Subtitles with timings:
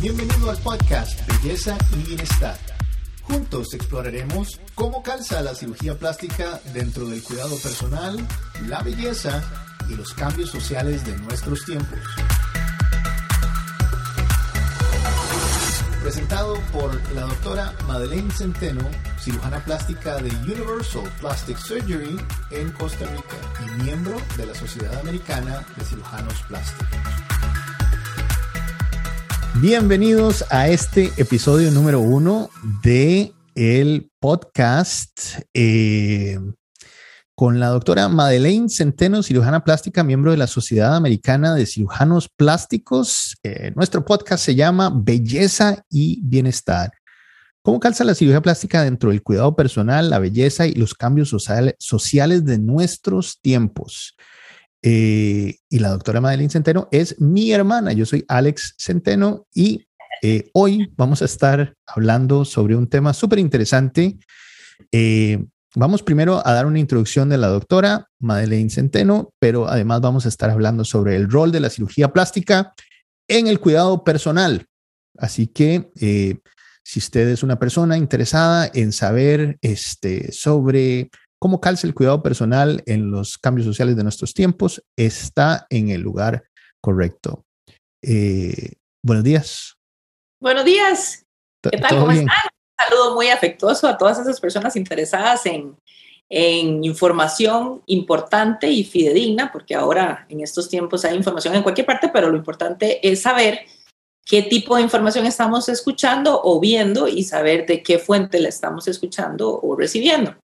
[0.00, 2.58] Bienvenido al podcast Belleza y Bienestar.
[3.22, 8.18] Juntos exploraremos cómo calza la cirugía plástica dentro del cuidado personal,
[8.68, 9.42] la belleza
[9.88, 11.98] y los cambios sociales de nuestros tiempos.
[16.02, 23.36] Presentado por la doctora Madeleine Centeno, cirujana plástica de Universal Plastic Surgery en Costa Rica
[23.64, 27.25] y miembro de la Sociedad Americana de Cirujanos Plásticos.
[29.60, 32.50] Bienvenidos a este episodio número uno
[32.82, 36.38] de el podcast eh,
[37.34, 43.38] con la doctora Madeleine Centeno, cirujana plástica, miembro de la Sociedad Americana de Cirujanos Plásticos.
[43.42, 46.92] Eh, nuestro podcast se llama Belleza y Bienestar.
[47.62, 52.44] ¿Cómo calza la cirugía plástica dentro del cuidado personal, la belleza y los cambios sociales
[52.44, 54.16] de nuestros tiempos?
[54.88, 57.92] Eh, y la doctora Madeline Centeno es mi hermana.
[57.92, 59.88] Yo soy Alex Centeno y
[60.22, 64.16] eh, hoy vamos a estar hablando sobre un tema súper interesante.
[64.92, 70.24] Eh, vamos primero a dar una introducción de la doctora Madeleine Centeno, pero además vamos
[70.24, 72.72] a estar hablando sobre el rol de la cirugía plástica
[73.26, 74.66] en el cuidado personal.
[75.18, 75.90] Así que
[76.84, 82.82] si usted es una persona interesada en saber este, sobre cómo calza el cuidado personal
[82.86, 86.44] en los cambios sociales de nuestros tiempos, está en el lugar
[86.80, 87.44] correcto.
[88.02, 89.76] Eh, buenos días.
[90.40, 91.24] Buenos días.
[91.62, 91.98] ¿Qué tal?
[91.98, 92.26] ¿Cómo están?
[92.28, 95.76] Un saludo muy afectuoso a todas esas personas interesadas en,
[96.28, 102.08] en información importante y fidedigna, porque ahora en estos tiempos hay información en cualquier parte,
[102.08, 103.60] pero lo importante es saber
[104.24, 108.88] qué tipo de información estamos escuchando o viendo y saber de qué fuente la estamos
[108.88, 110.36] escuchando o recibiendo.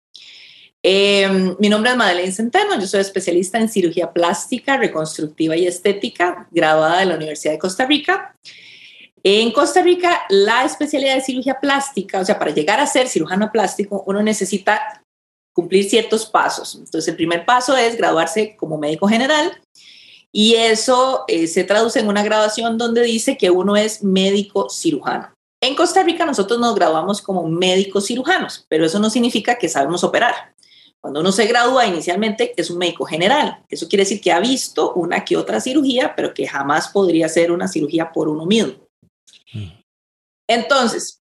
[0.83, 6.49] Em, mi nombre es Madeleine Centeno, yo soy especialista en cirugía plástica, reconstructiva y estética,
[6.51, 8.35] graduada de la Universidad de Costa Rica.
[9.23, 13.53] En Costa Rica, la especialidad de cirugía plástica, o sea, para llegar a ser cirujano
[13.53, 15.03] plástico, uno necesita
[15.53, 16.77] cumplir ciertos pasos.
[16.77, 19.61] Entonces, el primer paso es graduarse como médico general
[20.33, 25.35] y eso eh, se traduce en una graduación donde dice que uno es médico cirujano.
[25.63, 30.03] En Costa Rica nosotros nos graduamos como médicos cirujanos, pero eso no significa que sabemos
[30.05, 30.55] operar.
[31.01, 33.65] Cuando uno se gradúa inicialmente es un médico general.
[33.69, 37.51] Eso quiere decir que ha visto una que otra cirugía, pero que jamás podría ser
[37.51, 38.75] una cirugía por uno mismo.
[39.53, 39.81] Mm.
[40.47, 41.23] Entonces.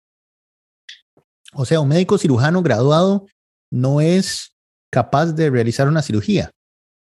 [1.53, 3.27] O sea, un médico cirujano graduado
[3.71, 4.53] no es
[4.91, 6.51] capaz de realizar una cirugía.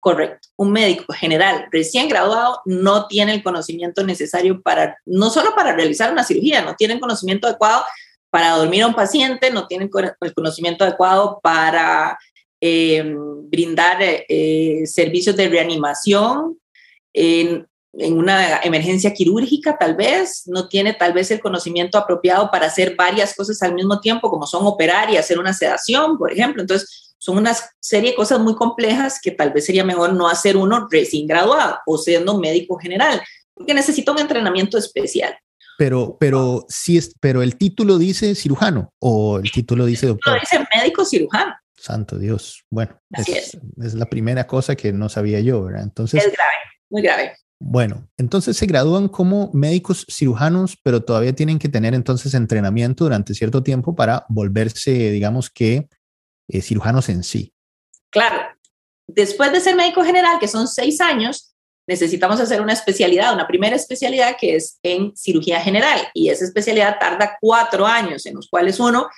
[0.00, 0.48] Correcto.
[0.56, 6.12] Un médico general recién graduado no tiene el conocimiento necesario para, no solo para realizar
[6.12, 7.84] una cirugía, no tiene el conocimiento adecuado
[8.30, 9.88] para dormir a un paciente, no tiene
[10.20, 12.18] el conocimiento adecuado para
[12.60, 13.14] eh,
[13.50, 16.58] brindar eh, servicios de reanimación
[17.12, 22.66] en, en, una emergencia quirúrgica, tal vez, no tiene tal vez el conocimiento apropiado para
[22.66, 26.62] hacer varias cosas al mismo tiempo, como son operar y hacer una sedación, por ejemplo.
[26.62, 30.56] Entonces, son una serie de cosas muy complejas que tal vez sería mejor no hacer
[30.56, 33.20] uno recién graduado o siendo médico general,
[33.54, 35.36] porque necesita un entrenamiento especial.
[35.78, 40.34] Pero, pero sí es, pero el título dice cirujano o el título dice doctor.
[40.34, 41.54] El dice médico cirujano.
[41.78, 42.64] Santo Dios.
[42.70, 43.94] Bueno, es, es.
[43.94, 45.82] la primera cosa que no sabía yo, ¿verdad?
[45.82, 46.24] Entonces.
[46.24, 46.54] Es grave,
[46.90, 47.32] muy grave.
[47.60, 53.34] Bueno, entonces se gradúan como médicos cirujanos, pero todavía tienen que tener entonces entrenamiento durante
[53.34, 55.88] cierto tiempo para volverse, digamos que,
[56.48, 57.52] eh, cirujanos en sí.
[58.10, 58.38] Claro.
[59.08, 61.56] Después de ser médico general, que son seis años,
[61.88, 66.08] necesitamos hacer una especialidad, una primera especialidad que es en cirugía general.
[66.14, 69.08] Y esa especialidad tarda cuatro años, en los cuales uno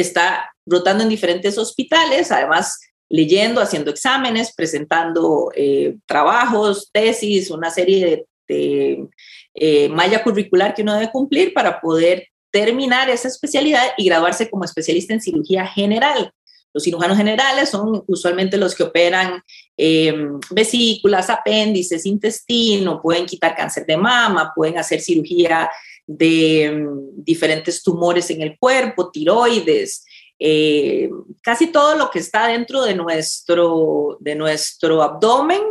[0.00, 8.26] está rotando en diferentes hospitales, además leyendo, haciendo exámenes, presentando eh, trabajos, tesis, una serie
[8.48, 9.08] de,
[9.54, 14.64] eh, malla curricular que uno debe cumplir para poder terminar esa especialidad y graduarse como
[14.64, 16.30] especialista en cirugía general.
[16.72, 19.42] Los cirujanos generales son usualmente los que operan
[19.78, 25.70] em, vesículas, apéndices, intestino, pueden quitar cáncer de mama, pueden hacer cirugía
[26.06, 30.04] de em, diferentes tumores en el cuerpo, tiroides,
[30.38, 31.08] eh,
[31.42, 35.62] casi todo lo que está dentro de nuestro, de nuestro abdomen,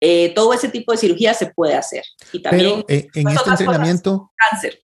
[0.00, 2.04] eh, todo ese tipo de cirugía se puede hacer.
[2.32, 4.80] Y también Pero, eh, en este entrenamiento, cáncer.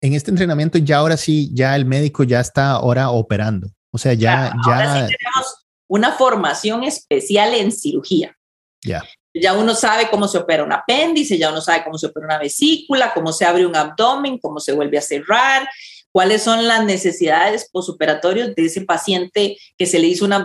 [0.00, 3.68] En este entrenamiento ya ahora sí, ya el médico ya está ahora operando.
[3.90, 5.06] O sea, ya, ya.
[5.06, 8.36] tenemos una formación especial en cirugía.
[8.82, 9.02] Ya.
[9.34, 12.38] Ya uno sabe cómo se opera un apéndice, ya uno sabe cómo se opera una
[12.38, 15.68] vesícula, cómo se abre un abdomen, cómo se vuelve a cerrar,
[16.12, 20.44] cuáles son las necesidades posoperatorias de ese paciente que se le hizo una,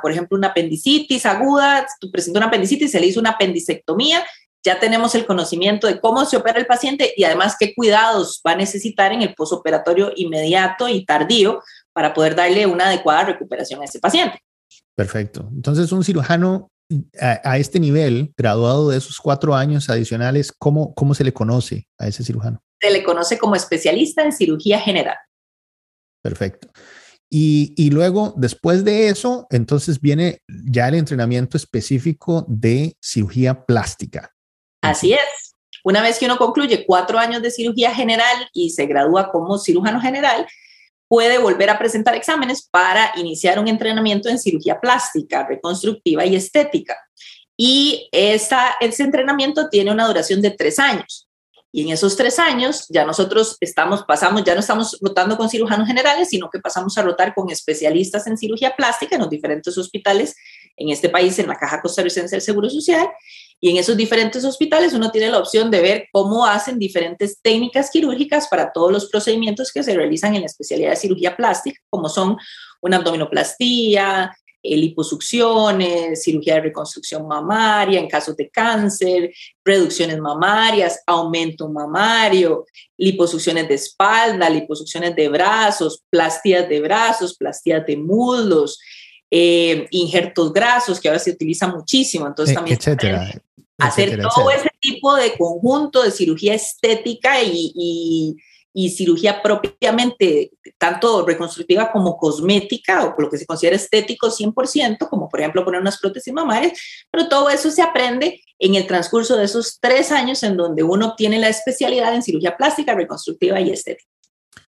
[0.00, 4.24] por ejemplo, una apendicitis aguda, tú presentas una apendicitis, se le hizo una apendicectomía
[4.64, 8.52] ya tenemos el conocimiento de cómo se opera el paciente y además qué cuidados va
[8.52, 11.62] a necesitar en el posoperatorio inmediato y tardío
[11.92, 14.42] para poder darle una adecuada recuperación a ese paciente.
[14.94, 15.48] Perfecto.
[15.54, 16.70] Entonces, un cirujano
[17.20, 22.08] a, este nivel, graduado de esos cuatro años adicionales, ¿cómo, ¿cómo se le conoce a
[22.08, 22.62] ese cirujano?
[22.80, 25.16] Se le conoce como especialista en cirugía general.
[26.22, 26.68] Perfecto.
[27.30, 34.34] Y, y, luego, después de eso, entonces viene ya el entrenamiento específico de cirugía plástica.
[34.82, 35.48] Así es.
[35.84, 40.00] Una vez que uno concluye cuatro años de cirugía general y se gradúa como cirujano
[40.00, 40.46] general,
[41.08, 46.96] puede volver a presentar exámenes para iniciar un entrenamiento en cirugía plástica, reconstructiva y estética.
[47.56, 51.28] Y esa, ese entrenamiento tiene una duración de tres años.
[51.70, 55.86] Y en esos tres años ya nosotros estamos, pasamos, ya no estamos rotando con cirujanos
[55.86, 60.34] generales, sino que pasamos a rotar con especialistas en cirugía plástica en los diferentes hospitales
[60.76, 63.08] en este país, en la Caja Costarricense del Seguro Social.
[63.60, 67.90] Y en esos diferentes hospitales uno tiene la opción de ver cómo hacen diferentes técnicas
[67.90, 72.08] quirúrgicas para todos los procedimientos que se realizan en la especialidad de cirugía plástica, como
[72.08, 72.36] son
[72.80, 79.32] una abdominoplastía, eh, liposucciones, cirugía de reconstrucción mamaria en casos de cáncer,
[79.64, 82.66] reducciones mamarias, aumento mamario,
[82.96, 88.80] liposucciones de espalda, liposucciones de brazos, plastías de brazos, plastías de muslos,
[89.30, 92.26] eh, injertos grasos, que ahora se utiliza muchísimo.
[92.26, 93.30] Entonces, e, también etcétera,
[93.78, 98.36] hacer todo ese tipo de conjunto de cirugía estética y,
[98.74, 105.28] y, cirugía propiamente, tanto reconstructiva como cosmética, o lo que se considera estético 100%, como
[105.28, 106.78] por ejemplo poner unas prótesis mamarias,
[107.10, 111.08] pero todo eso se aprende en el transcurso de esos tres años en donde uno
[111.08, 114.08] obtiene la especialidad en cirugía plástica, reconstructiva y estética.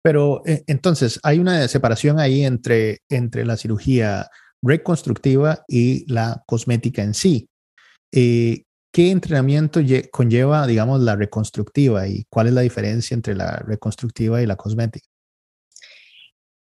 [0.02, 4.30] Pero eh, entonces hay una separación ahí entre, entre la cirugía
[4.62, 7.48] reconstructiva y la cosmética en sí.
[8.12, 14.42] Eh, ¿Qué entrenamiento conlleva, digamos, la reconstructiva y cuál es la diferencia entre la reconstructiva
[14.42, 15.06] y la cosmética?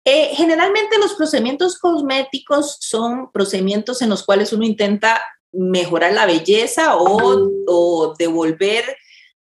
[0.03, 5.21] Eh, generalmente los procedimientos cosméticos son procedimientos en los cuales uno intenta
[5.51, 8.83] mejorar la belleza o, devolver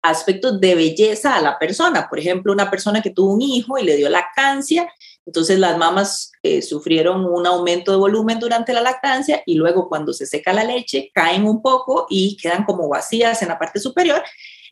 [0.04, 2.08] aspectos de belleza a la persona.
[2.10, 4.92] Por ejemplo, una persona que tuvo un hijo y le dio lactancia,
[5.26, 10.14] entonces las mamás eh, sufrieron un aumento de volumen durante la lactancia y luego cuando
[10.14, 14.24] se seca la leche caen un poco y quedan como vacías en la parte superior.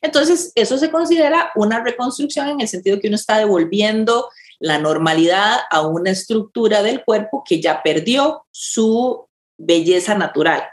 [0.01, 4.29] Entonces, eso se considera una reconstrucción en el sentido que uno está devolviendo
[4.59, 10.63] la normalidad a una estructura del cuerpo que ya perdió su belleza natural.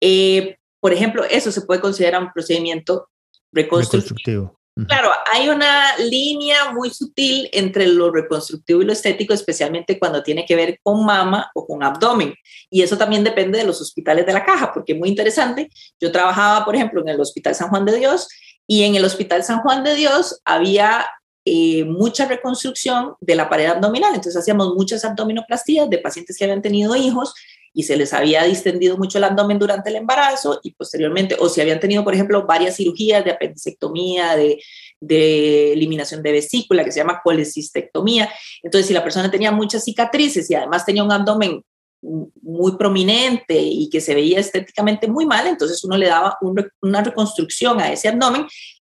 [0.00, 3.08] Eh, por ejemplo, eso se puede considerar un procedimiento
[3.52, 4.59] reconstructivo.
[4.86, 10.44] Claro, hay una línea muy sutil entre lo reconstructivo y lo estético, especialmente cuando tiene
[10.44, 12.34] que ver con mama o con abdomen.
[12.70, 15.70] Y eso también depende de los hospitales de la caja, porque es muy interesante.
[16.00, 18.28] Yo trabajaba, por ejemplo, en el Hospital San Juan de Dios
[18.66, 21.06] y en el Hospital San Juan de Dios había
[21.44, 24.10] eh, mucha reconstrucción de la pared abdominal.
[24.14, 27.34] Entonces hacíamos muchas abdominoplastías de pacientes que habían tenido hijos
[27.72, 31.60] y se les había distendido mucho el abdomen durante el embarazo y posteriormente, o si
[31.60, 37.20] habían tenido, por ejemplo, varias cirugías de apendicectomía, de, eliminación de vesícula, que se llama
[37.22, 38.30] colecistectomía.
[38.62, 41.62] Entonces, si la persona tenía muchas cicatrices y además tenía un abdomen
[42.02, 46.38] muy prominente y que se veía estéticamente muy mal, entonces uno le daba
[46.80, 48.46] una reconstrucción a ese abdomen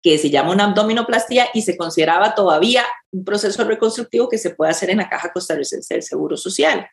[0.04, 4.70] que se llama una abdominoplastía y se consideraba todavía un proceso reconstructivo que se puede
[4.70, 6.86] hacer en la caja costarricense del Seguro Social.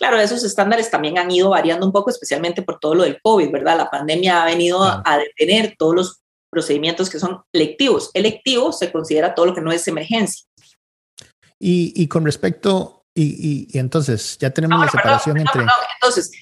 [0.00, 3.50] Claro, esos estándares también han ido variando un poco, especialmente por todo lo del COVID,
[3.50, 3.76] ¿verdad?
[3.76, 8.10] La pandemia ha venido a detener todos los procedimientos que son electivos.
[8.14, 10.46] Electivo se considera todo lo que no es emergencia.
[11.58, 15.66] Y, con respecto, y, entonces ya tenemos la separación entre...
[15.94, 16.32] entonces,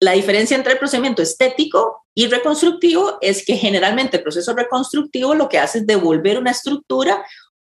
[0.00, 5.48] la diferencia entre el procedimiento estético y reconstructivo es que generalmente el proceso reconstructivo lo
[5.48, 7.24] que hace es devolver una estructura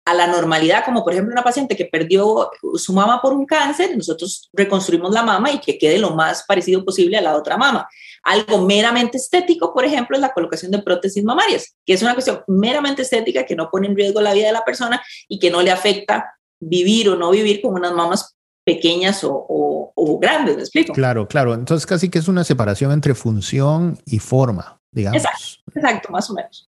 [0.08, 3.94] a la normalidad, como por ejemplo una paciente que perdió su mama por un cáncer,
[3.94, 7.86] nosotros reconstruimos la mama y que quede lo más parecido posible a la otra mama.
[8.22, 12.42] Algo meramente estético, por ejemplo, es la colocación de prótesis mamarias, que es una cuestión
[12.46, 15.60] meramente estética que no pone en riesgo la vida de la persona y que no
[15.60, 18.34] le afecta vivir o no vivir con unas mamas
[18.64, 20.94] pequeñas o, grandes, ¿me explico?
[20.94, 21.52] Claro, claro.
[21.52, 25.22] Entonces casi que es una separación entre función y forma, digamos.
[25.22, 26.66] Exacto, exacto más o menos.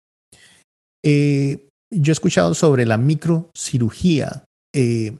[1.03, 5.17] Eh, yo he escuchado sobre la microcirugía eh,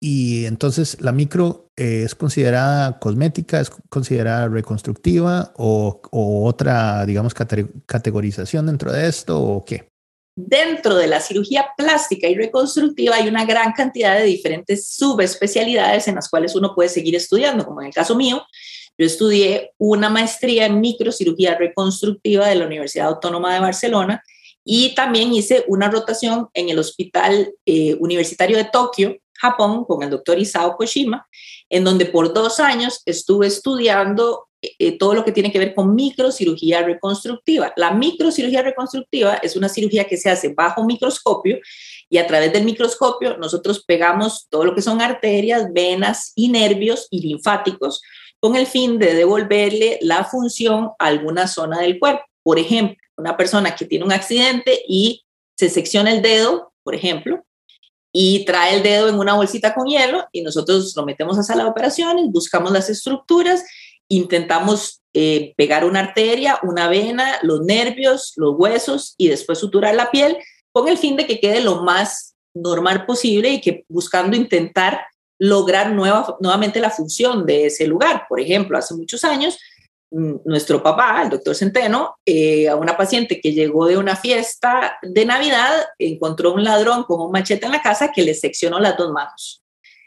[0.00, 8.66] y entonces la micro eh, es considerada cosmética, es considerada reconstructiva o, otra, digamos, categorización
[8.66, 9.88] dentro de esto o qué?
[10.38, 16.16] Dentro de la cirugía plástica y reconstructiva hay una gran cantidad de diferentes subespecialidades en
[16.16, 18.42] las cuales uno puede seguir estudiando, como en el caso mío,
[18.98, 24.22] Yo estudié una maestría en microcirugía reconstructiva de la Universidad Autónoma de Barcelona
[24.68, 30.10] y también hice una rotación en el Hospital eh, Universitario de Tokio, Japón, con el
[30.10, 31.28] doctor Isao Koshima,
[31.70, 35.94] en donde por dos años estuve estudiando eh, todo lo que tiene que ver con
[35.94, 37.72] microcirugía reconstructiva.
[37.76, 41.58] La microcirugía reconstructiva es una cirugía que se hace bajo microscopio
[42.10, 47.06] y a través del microscopio nosotros pegamos todo lo que son arterias, venas y nervios
[47.10, 48.02] y linfáticos
[48.40, 52.24] con el fin de devolverle la función a alguna zona del cuerpo.
[52.42, 55.24] Por ejemplo, una persona que tiene un accidente y
[55.56, 57.44] se secciona el dedo, por ejemplo,
[58.12, 61.64] y trae el dedo en una bolsita con hielo y nosotros lo metemos a sala
[61.64, 63.64] de operaciones, buscamos las estructuras,
[64.08, 70.10] intentamos eh, pegar una arteria, una vena, los nervios, los huesos y después suturar la
[70.10, 70.38] piel
[70.72, 75.06] con el fin de que quede lo más normal posible y que buscando intentar
[75.38, 78.24] lograr nueva, nuevamente la función de ese lugar.
[78.28, 79.58] Por ejemplo, hace muchos años,
[80.10, 85.26] nuestro papá, el doctor Centeno, eh, a una paciente que llegó de una fiesta de
[85.26, 89.10] Navidad, encontró un ladrón con un machete en la casa que le seccionó las dos
[89.12, 89.62] manos.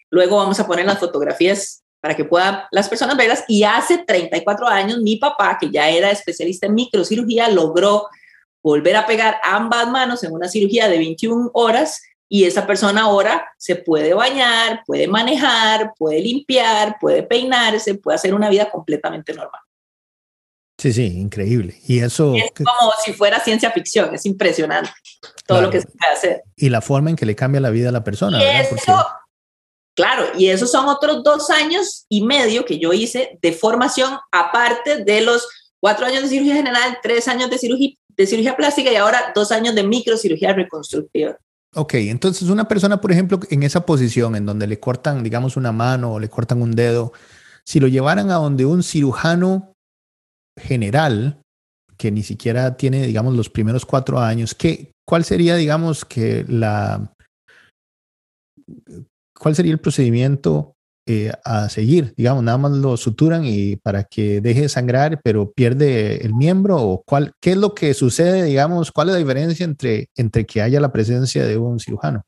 [0.09, 3.43] Luego vamos a poner las fotografías para que puedan las personas verlas.
[3.47, 8.07] Y hace 34 años, mi papá, que ya era especialista en microcirugía, logró
[8.63, 13.49] volver a pegar ambas manos en una cirugía de 21 horas y esa persona ahora
[13.57, 19.61] se puede bañar, puede manejar, puede limpiar, puede peinarse, puede hacer una vida completamente normal.
[20.79, 21.75] Sí, sí, increíble.
[21.88, 22.33] Y eso...
[22.36, 24.89] Es como si fuera ciencia ficción, es impresionante
[25.45, 26.43] todo lo que se puede hacer.
[26.55, 28.39] Y la forma en que le cambia la vida a la persona.
[29.93, 35.03] Claro, y esos son otros dos años y medio que yo hice de formación, aparte
[35.03, 35.45] de los
[35.81, 39.51] cuatro años de cirugía general, tres años de cirugía, de cirugía plástica y ahora dos
[39.51, 41.38] años de microcirugía reconstructiva.
[41.75, 45.74] Ok, entonces una persona, por ejemplo, en esa posición en donde le cortan, digamos, una
[45.74, 47.12] mano o le cortan un dedo,
[47.65, 49.68] si lo llevaran a donde un cirujano
[50.59, 51.41] general,
[51.97, 57.13] que ni siquiera tiene, digamos, los primeros cuatro años, ¿qué, ¿cuál sería, digamos, que la...
[59.37, 60.75] ¿Cuál sería el procedimiento
[61.11, 65.51] eh, a seguir, digamos, nada más lo suturan y para que deje de sangrar, pero
[65.51, 69.63] pierde el miembro o cuál, qué es lo que sucede, digamos, cuál es la diferencia
[69.63, 72.21] entre, entre que haya la presencia de un cirujano.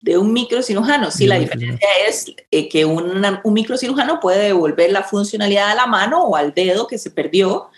[0.00, 5.02] De un microcirujano, sí, la diferencia es eh, que un, un microcirujano puede devolver la
[5.02, 7.70] funcionalidad a la mano o al dedo que se perdió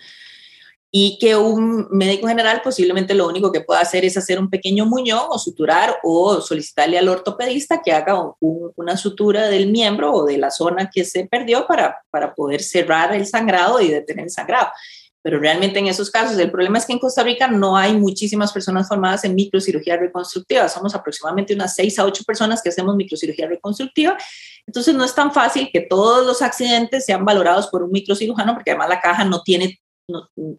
[0.93, 4.85] y que un médico general posiblemente lo único que pueda hacer es hacer un pequeño
[4.85, 10.37] muñón o suturar o solicitarle al ortopedista que haga una sutura del miembro o de
[10.37, 14.67] la zona que se perdió para, para poder cerrar el sangrado y detener el sangrado.
[15.23, 18.51] Pero realmente en esos casos, el problema es que en Costa Rica no hay muchísimas
[18.51, 20.67] personas formadas en microcirugía reconstructiva.
[20.67, 24.17] Somos aproximadamente unas 6 a 8 personas que hacemos microcirugía reconstructiva.
[24.65, 28.71] Entonces no es tan fácil que todos los accidentes sean valorados por un microcirujano porque
[28.71, 29.79] además la caja no tiene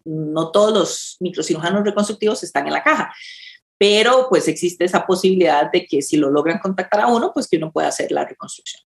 [0.05, 3.13] no, todos los microcirujanos reconstructivos están en la caja,
[3.77, 7.57] pero pues existe esa posibilidad de que si lo logran contactar a uno, pues que
[7.57, 8.81] uno pueda hacer la reconstrucción.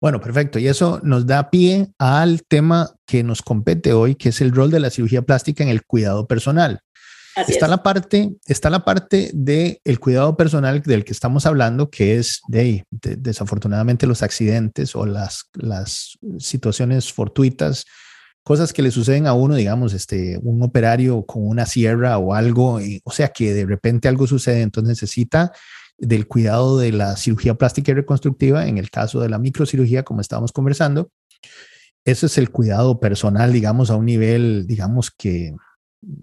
[0.00, 0.58] Bueno, perfecto.
[0.58, 4.70] Y eso nos da pie al tema que nos compete hoy, que es el rol
[4.70, 6.80] de la cirugía plástica en el cuidado personal.
[7.48, 12.16] está la parte, está la parte del el cuidado personal del que estamos hablando, que
[12.16, 17.86] es de, desafortunadamente los accidentes o las, las situaciones fortuitas
[18.44, 22.78] cosas que le suceden a uno, digamos, este, un operario con una sierra o algo,
[23.04, 25.50] o sea, que de repente algo sucede, entonces necesita
[25.98, 30.20] del cuidado de la cirugía plástica y reconstructiva, en el caso de la microcirugía, como
[30.20, 31.10] estábamos conversando.
[32.04, 35.54] Eso es el cuidado personal, digamos, a un nivel, digamos que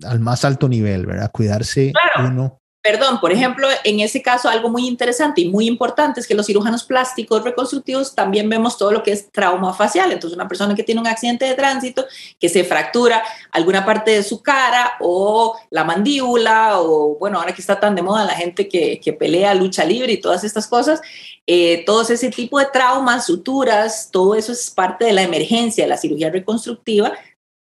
[0.05, 1.31] al más alto nivel, ¿verdad?
[1.31, 6.25] Cuidarse uno Perdón, por ejemplo, en ese caso algo muy interesante y muy importante es
[6.25, 10.11] que los cirujanos plásticos reconstructivos también vemos todo lo que es trauma facial.
[10.11, 12.05] Entonces, una persona que tiene un accidente de tránsito,
[12.39, 13.21] que se fractura
[13.51, 18.01] alguna parte de su cara o la mandíbula o, bueno, ahora que está tan de
[18.01, 21.01] moda la gente que, pelea lucha libre y todas estas cosas,
[21.45, 25.89] eh, todo ese tipo de traumas, suturas, todo eso es parte de la emergencia de
[25.89, 27.13] la cirugía reconstructiva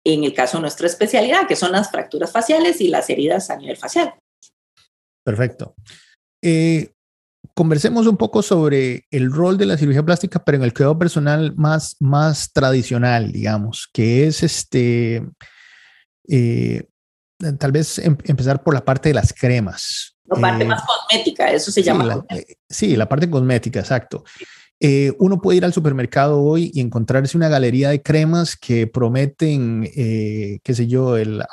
[0.04, 3.58] en el caso de nuestra especialidad, que son las fracturas faciales y las heridas a
[3.58, 4.14] nivel facial.
[5.28, 5.76] Perfecto.
[6.42, 6.94] Eh,
[7.54, 11.54] conversemos un poco sobre el rol de la cirugía plástica, pero en el cuidado personal
[11.58, 15.28] más, más tradicional, digamos, que es este,
[16.30, 16.88] eh,
[17.60, 20.16] tal vez em, empezar por la parte de las cremas.
[20.28, 22.26] La parte eh, más cosmética, eso se llama.
[22.70, 24.24] sí, la parte cosmética, exacto.
[25.20, 30.74] uno puede ir al supermercado hoy y encontrarse una galería de cremas que prometen, qué
[30.74, 31.44] sé yo, el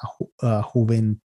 [0.63, 1.24] juventud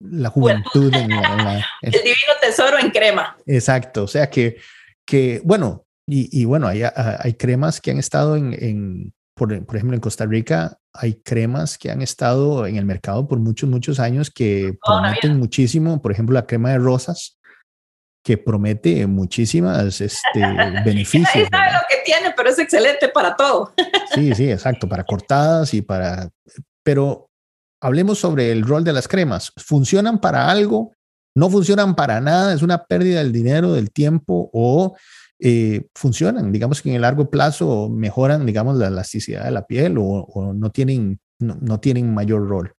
[0.00, 0.92] la juventud.
[0.94, 1.10] En
[1.82, 3.36] el divino tesoro en crema.
[3.46, 4.56] Exacto, o sea que,
[5.06, 9.94] que bueno, y, y bueno, hay, hay, cremas que han estado en, en, por, ejemplo,
[9.94, 14.30] en Costa Rica hay cremas que han estado en el mercado por muchos, muchos años
[14.30, 16.02] que prometen muchísimo.
[16.02, 17.38] Por ejemplo, la crema de rosas,
[18.24, 20.40] que promete muchísimas este,
[20.84, 21.34] beneficios.
[21.34, 23.72] Nadie sabe lo que tiene, pero es excelente para todo.
[24.14, 26.28] sí, sí, exacto, para cortadas y para...
[26.82, 27.27] Pero
[27.80, 29.52] hablemos sobre el rol de las cremas.
[29.56, 30.92] ¿Funcionan para algo?
[31.34, 32.54] ¿No funcionan para nada?
[32.54, 34.96] ¿Es una pérdida del dinero, del tiempo o
[35.40, 39.96] eh, funcionan, digamos que en el largo plazo mejoran, digamos, la elasticidad de la piel
[39.98, 42.74] o, no, tienen, no, tienen mayor rol?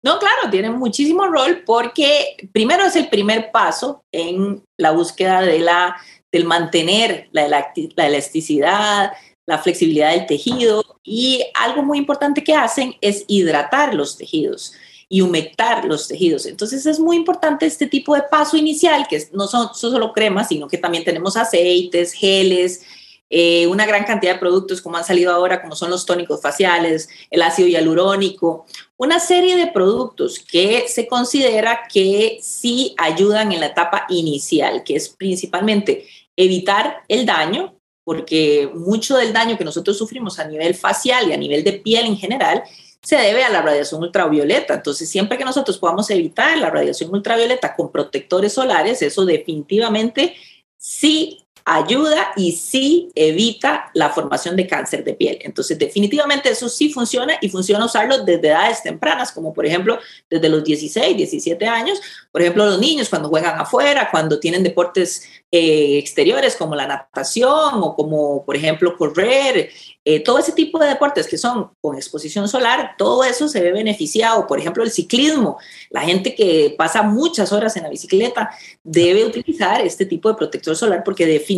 [0.00, 5.58] No, claro, tienen muchísimo rol porque primero es el primer paso en la búsqueda de
[5.58, 5.96] la,
[6.30, 9.12] del mantener la, la elasticidad,
[9.46, 14.72] la flexibilidad del tejido y algo muy importante que hacen es hidratar los tejidos
[15.08, 16.46] y humectar los tejidos.
[16.46, 20.68] Entonces es muy importante este tipo de paso inicial, que no son, solo cremas, sino
[20.68, 22.82] que también tenemos aceites, geles,
[23.28, 27.08] eh, una gran cantidad de productos como han salido ahora, como son los tónicos faciales,
[27.30, 33.66] el ácido hialurónico, una serie de productos que se considera que sí ayudan en la
[33.66, 36.06] etapa inicial, que es principalmente
[36.36, 41.36] evitar el daño, porque mucho del daño que nosotros sufrimos a nivel facial y a
[41.36, 42.62] nivel de piel en general
[43.02, 44.74] se debe a la radiación ultravioleta.
[44.74, 50.34] Entonces, siempre que nosotros podamos evitar la radiación ultravioleta con protectores solares, eso definitivamente
[50.78, 55.38] sí ayuda y sí evita la formación de cáncer de piel.
[55.42, 60.48] Entonces, definitivamente eso sí funciona y funciona usarlo desde edades tempranas, como por ejemplo desde
[60.48, 62.00] los 16, 17 años.
[62.30, 67.74] Por ejemplo, los niños cuando juegan afuera, cuando tienen deportes eh, exteriores como la natación
[67.74, 69.70] o como por ejemplo correr,
[70.04, 73.72] eh, todo ese tipo de deportes que son con exposición solar, todo eso se ve
[73.72, 74.46] beneficiado.
[74.46, 75.58] Por ejemplo, el ciclismo,
[75.90, 78.50] la gente que pasa muchas horas en la bicicleta
[78.82, 81.51] debe utilizar este tipo de protector solar porque definitivamente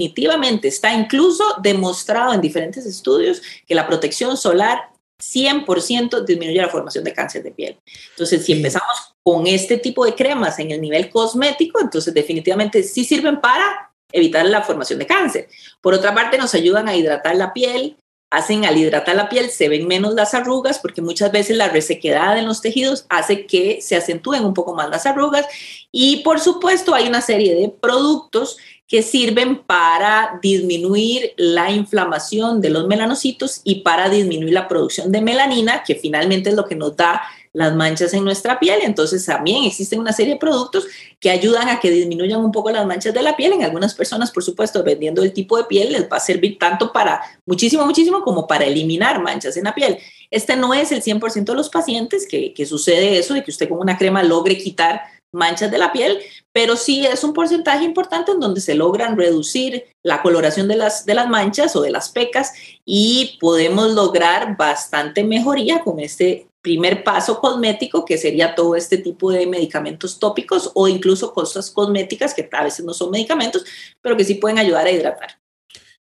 [0.63, 4.91] está incluso demostrado en diferentes estudios que la protección solar
[5.23, 7.79] 100% disminuye la formación de cáncer de piel.
[8.11, 13.05] Entonces, si empezamos con este tipo de cremas en el nivel cosmético, entonces definitivamente sí
[13.05, 15.49] sirven para evitar la formación de cáncer.
[15.81, 17.97] Por otra parte, nos ayudan a hidratar la piel,
[18.31, 22.37] hacen al hidratar la piel, se ven menos las arrugas, porque muchas veces la resequedad
[22.37, 25.47] en los tejidos hace que se acentúen un poco más las arrugas.
[25.92, 32.70] Y por supuesto hay una serie de productos que sirven para disminuir la inflamación de
[32.70, 36.94] los melanocitos y para disminuir la producción de melanina, que finalmente es lo que nos
[36.97, 37.23] da
[37.55, 38.81] las manchas en nuestra piel.
[38.83, 40.87] Entonces también existen una serie de productos
[41.18, 43.53] que ayudan a que disminuyan un poco las manchas de la piel.
[43.53, 46.92] En algunas personas, por supuesto, dependiendo del tipo de piel, les va a servir tanto
[46.92, 49.97] para muchísimo, muchísimo como para eliminar manchas en la piel.
[50.31, 53.68] Este no es el 100% de los pacientes que, que sucede eso, de que usted
[53.68, 55.03] con una crema logre quitar
[55.35, 56.18] manchas de la piel,
[56.53, 61.05] pero sí es un porcentaje importante en donde se logran reducir la coloración de las,
[61.05, 62.53] de las manchas o de las pecas
[62.85, 69.31] y podemos lograr bastante mejoría con este primer paso cosmético, que sería todo este tipo
[69.31, 73.64] de medicamentos tópicos o incluso cosas cosméticas que a veces no son medicamentos,
[74.01, 75.29] pero que sí pueden ayudar a hidratar.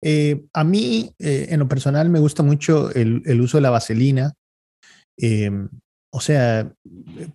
[0.01, 3.69] Eh, a mí, eh, en lo personal, me gusta mucho el, el uso de la
[3.69, 4.33] vaselina.
[5.17, 5.51] Eh,
[6.13, 6.69] o sea,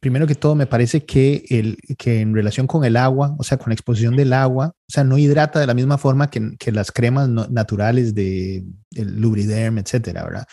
[0.01, 3.57] primero que todo, me parece que, el, que en relación con el agua, o sea,
[3.57, 6.73] con la exposición del agua, o sea, no hidrata de la misma forma que, que
[6.73, 10.47] las cremas naturales de el Lubriderm, etcétera, ¿verdad?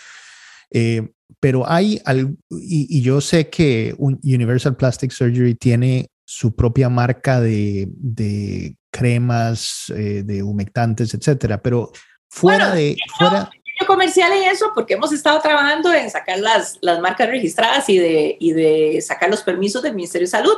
[0.71, 7.41] Eh, pero hay, algo, y, yo sé que Universal Plastic Surgery tiene su propia marca
[7.41, 11.91] de, de cremas, eh, de humectantes, etcétera, pero
[12.29, 12.95] fuera de...
[13.17, 13.49] Fuera,
[13.87, 18.37] comercial en eso porque hemos estado trabajando en sacar las, las marcas registradas y de,
[18.39, 20.55] y de sacar los permisos del Ministerio de Salud.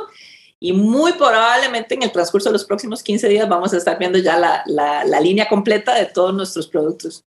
[0.58, 4.18] Y muy probablemente en el transcurso de los próximos 15 días vamos a estar viendo
[4.18, 7.24] ya la, la, la línea completa de todos nuestros productos.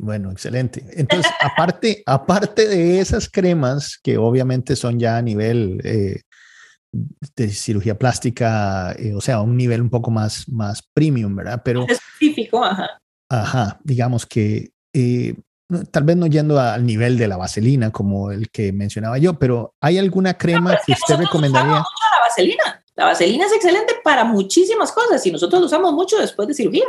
[0.00, 0.84] Bueno, excelente.
[0.92, 6.22] Entonces, aparte, aparte de esas cremas que obviamente son ya a nivel eh,
[7.36, 11.62] de cirugía plástica, eh, o sea, un nivel un poco más, más premium, ¿verdad?
[11.64, 12.98] Pero específico, ajá.
[13.30, 15.34] Ajá, digamos que eh,
[15.90, 19.74] tal vez no yendo al nivel de la vaselina como el que mencionaba yo, pero
[19.80, 21.72] ¿hay alguna crema que usted recomendaría?
[21.72, 22.84] la vaselina.
[22.96, 26.84] La vaselina es excelente para muchísimas cosas y nosotros lo usamos mucho después de cirugía.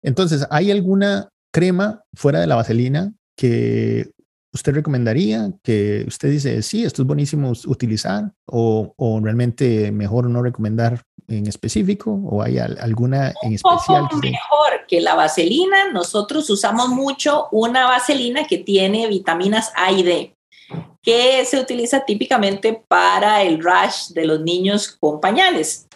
[0.00, 4.10] Entonces, ¿hay alguna crema fuera de la vaselina que
[4.52, 10.42] usted recomendaría, que usted dice, sí, esto es buenísimo utilizar, o, o realmente mejor no
[10.42, 14.08] recomendar en específico, o hay alguna en especial?
[14.08, 20.02] que mejor que la vaselina, nosotros usamos mucho una vaselina que tiene vitaminas A y
[20.02, 20.36] D,
[21.02, 25.88] que se utiliza típicamente para el rash de los niños con pañales.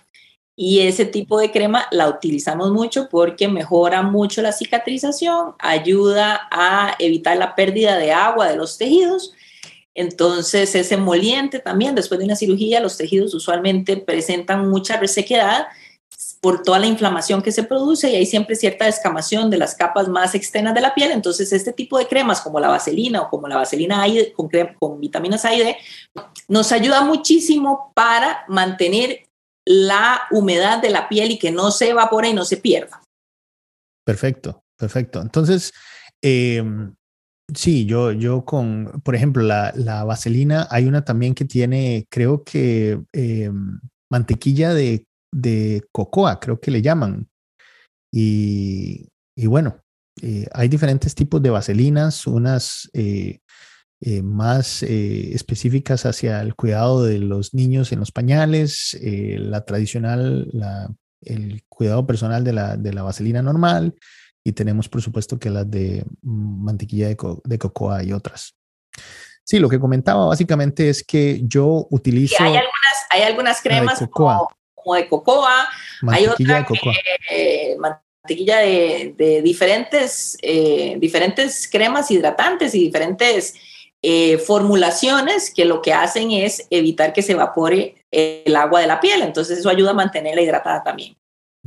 [0.59, 6.97] Y ese tipo de crema la utilizamos mucho porque mejora mucho la cicatrización, ayuda a
[6.99, 9.35] evitar la pérdida de agua de los tejidos.
[9.95, 11.95] Entonces es emoliente también.
[11.95, 15.66] Después de una cirugía, los tejidos usualmente presentan mucha resequedad
[16.40, 20.09] por toda la inflamación que se produce y hay siempre cierta descamación de las capas
[20.09, 21.11] más externas de la piel.
[21.11, 25.45] Entonces, este tipo de cremas como la vaselina o como la vaselina con, con vitaminas
[25.45, 25.77] A y
[26.49, 29.25] nos ayuda muchísimo para mantener
[29.66, 33.02] la humedad de la piel y que no se evapore y no se pierda.
[34.05, 35.20] Perfecto, perfecto.
[35.20, 35.72] Entonces,
[36.22, 36.62] eh,
[37.52, 42.44] sí, yo, yo con, por ejemplo, la, la, vaselina, hay una también que tiene, creo
[42.44, 43.50] que eh,
[44.09, 47.29] mantequilla de de cocoa, creo que le llaman.
[48.12, 49.83] Y, bueno,
[50.22, 52.90] eh, hay diferentes tipos de vaselinas, unas
[54.00, 60.48] eh, eh, más específicas hacia el cuidado de los niños en los pañales, la tradicional,
[60.52, 60.88] la,
[61.22, 63.94] el cuidado personal de la, de la, vaselina normal,
[64.44, 68.54] y tenemos por supuesto que las de mantequilla de, de cocoa y otras.
[69.46, 72.35] Sí, lo que comentaba básicamente es que yo utilizo...
[72.40, 74.48] hay algunas, hay algunas cremas como,
[74.94, 75.68] de cocoa,
[76.09, 76.66] hay otra
[77.30, 83.54] de mantequilla de, diferentes, eh, diferentes cremas hidratantes y diferentes
[84.09, 89.01] eh, formulaciones que lo que hacen es evitar que se evapore el agua de la
[89.01, 89.23] piel.
[89.23, 91.16] Entonces eso ayuda a mantenerla hidratada también.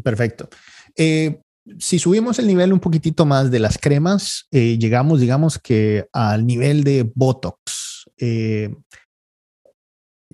[0.01, 0.47] Perfecto.
[0.95, 1.41] Eh,
[1.77, 6.83] si subimos el nivel un poquitito más de las cremas, llegamos, digamos que al nivel
[6.83, 8.05] de Botox.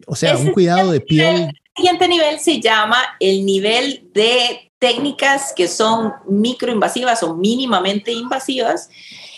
[0.06, 5.68] o sea, un cuidado de piel siguiente nivel se llama el nivel de técnicas que
[5.68, 8.90] son microinvasivas o mínimamente invasivas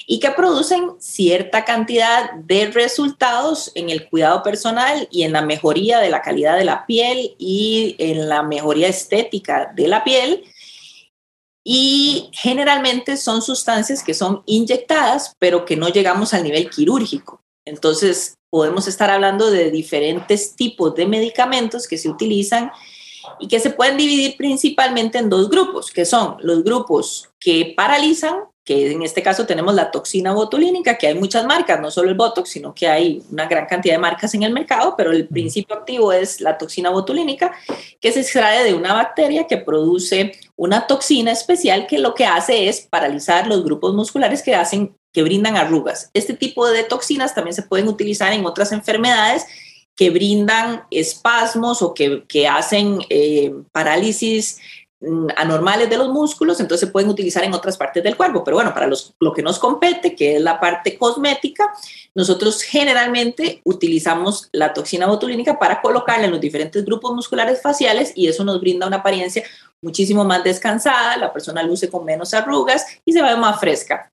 [0.10, 6.00] y que producen cierta cantidad de resultados en el cuidado personal y en la mejoría
[6.00, 10.46] de la calidad de la piel y en la mejoría estética de la piel.
[11.65, 17.41] Y generalmente son sustancias que son inyectadas, pero que no llegamos al nivel quirúrgico.
[17.65, 22.72] Entonces, podemos estar hablando de diferentes tipos de medicamentos que se utilizan
[23.40, 28.42] y que se pueden dividir principalmente en dos grupos, que son los grupos que paralizan,
[28.68, 32.16] que en este caso tenemos la toxina botulínica, que hay muchas marcas, no solo el
[32.16, 35.78] Botox, sino que hay una gran cantidad de marcas en el mercado, pero el principio
[35.78, 37.54] activo es la toxina botulínica,
[38.02, 42.68] que se extrae de una bacteria que produce una toxina especial que lo que hace
[42.68, 46.12] es paralizar los grupos musculares que hacen que brindan arrugas.
[46.13, 49.46] Este tipo de toxinas también se pueden utilizar en otras enfermedades
[49.98, 54.60] que brindan espasmos o que, que hacen eh, parálisis
[55.02, 58.44] mm, anormales de los músculos, entonces se pueden utilizar en otras partes del cuerpo.
[58.44, 61.74] Pero bueno, para los, lo que nos compete, que es la parte cosmética,
[62.14, 68.28] nosotros generalmente utilizamos la toxina botulínica para colocarla en los diferentes grupos musculares faciales y
[68.28, 69.44] eso nos brinda una apariencia
[69.82, 74.12] muchísimo más descansada, la persona luce con menos arrugas y se ve más fresca.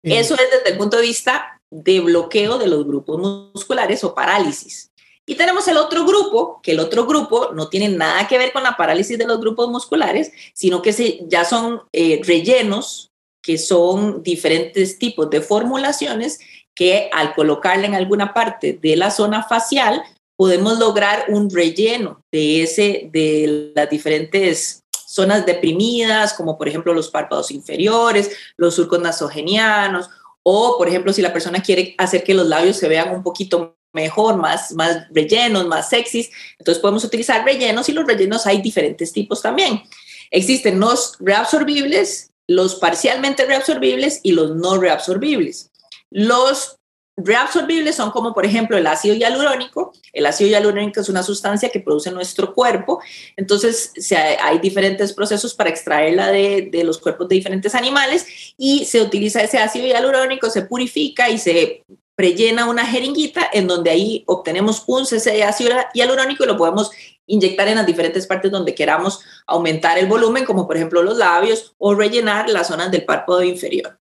[0.00, 4.92] Eso es desde el punto de vista de bloqueo de los grupos musculares o parálisis.
[5.26, 8.62] Y tenemos el otro grupo, que el otro grupo no tiene nada que ver con
[8.62, 13.10] la parálisis de los grupos musculares, sino que se, ya son eh, rellenos,
[13.42, 16.40] que son diferentes tipos de formulaciones
[16.74, 20.02] que al colocarla en alguna parte de la zona facial,
[20.36, 27.10] podemos lograr un relleno de, ese, de las diferentes zonas deprimidas, como por ejemplo los
[27.10, 30.10] párpados inferiores, los surcos nasogenianos,
[30.42, 33.76] o por ejemplo si la persona quiere hacer que los labios se vean un poquito
[33.94, 36.30] mejor, más, más rellenos, más sexys.
[36.58, 39.82] Entonces podemos utilizar rellenos y los rellenos hay diferentes tipos también.
[40.30, 45.70] Existen los reabsorbibles, los parcialmente reabsorbibles y los no reabsorbibles.
[46.10, 46.76] Los
[47.16, 49.92] reabsorbibles son como por ejemplo el ácido hialurónico.
[50.12, 53.00] El ácido hialurónico es una sustancia que produce nuestro cuerpo,
[53.36, 53.92] entonces
[54.42, 58.26] hay diferentes procesos para extraerla de, de, los cuerpos de diferentes animales
[58.56, 61.84] y se utiliza ese ácido hialurónico, se purifica y se
[62.16, 66.90] prellena una jeringuita en donde ahí obtenemos un cc de ácido hialurónico y lo podemos
[67.26, 71.74] inyectar en las diferentes partes donde queramos aumentar el volumen, como por ejemplo los labios
[71.78, 73.98] o rellenar las zonas del párpado inferior.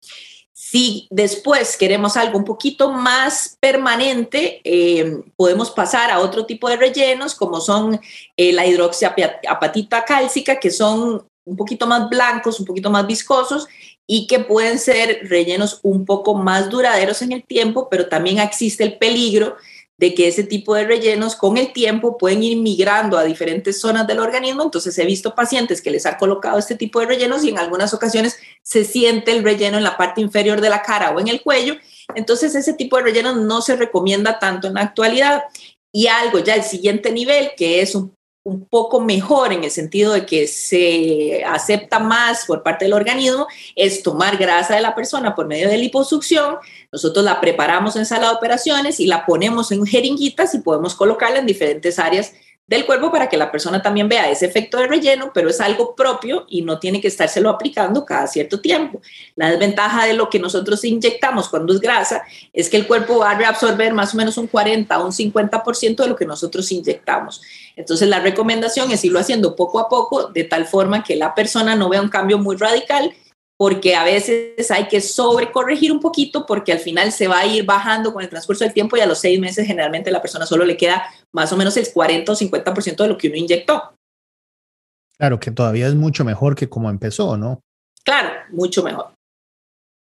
[0.53, 6.77] Si después queremos algo un poquito más permanente, eh, podemos pasar a otro tipo de
[6.77, 8.01] rellenos, como son
[8.37, 13.69] eh, la hidroxiapatita cálcica, que son un poquito más blancos, un poquito más viscosos
[14.07, 18.85] y que pueden ser rellenos un poco más duraderos en el tiempo, pero también existe
[18.85, 19.57] el peligro
[19.99, 24.07] de que ese tipo de rellenos con el tiempo pueden ir migrando a diferentes zonas
[24.07, 24.63] del organismo.
[24.63, 27.95] Entonces he visto pacientes que les han colocado este tipo de rellenos y en algunas
[27.95, 31.43] ocasiones se siente el relleno en la parte inferior de la cara o en el
[31.43, 31.77] cuello.
[32.15, 35.45] Entonces ese tipo de rellenos no se recomienda tanto en la actualidad.
[35.93, 38.16] Y algo ya el siguiente nivel, que es un
[38.47, 43.49] un poco mejor en el sentido de que se acepta más por parte del organismo
[43.75, 46.59] es tomar grasa de la persona por medio de liposucción.
[46.93, 51.41] Nosotros la preparamos en sala de operaciones y la ponemos en jeringuitas y podemos colocarla
[51.41, 52.35] en diferentes áreas
[52.69, 55.95] del cuerpo para que la persona también vea ese efecto de relleno, pero es algo
[55.95, 59.01] propio y no tiene que estárselo aplicando cada cierto tiempo.
[59.37, 63.31] La desventaja de lo que nosotros inyectamos cuando es grasa es que el cuerpo va
[63.31, 67.41] a reabsorber más o menos un 40 o un 50% de lo que nosotros inyectamos.
[67.77, 71.77] Entonces la recomendación es irlo haciendo poco a poco de tal forma que la persona
[71.77, 73.13] no vea un cambio muy radical
[73.59, 77.65] porque a veces hay que sobrecorregir un poquito porque al final se va a ir
[77.65, 80.47] bajando con el transcurso del tiempo y a los seis meses generalmente a la persona
[80.47, 83.95] solo le queda más o menos el 40 o 50% de lo que uno inyectó.
[85.19, 87.61] Claro, que todavía es mucho mejor que como empezó, ¿no?
[88.05, 89.13] Claro, mucho mejor.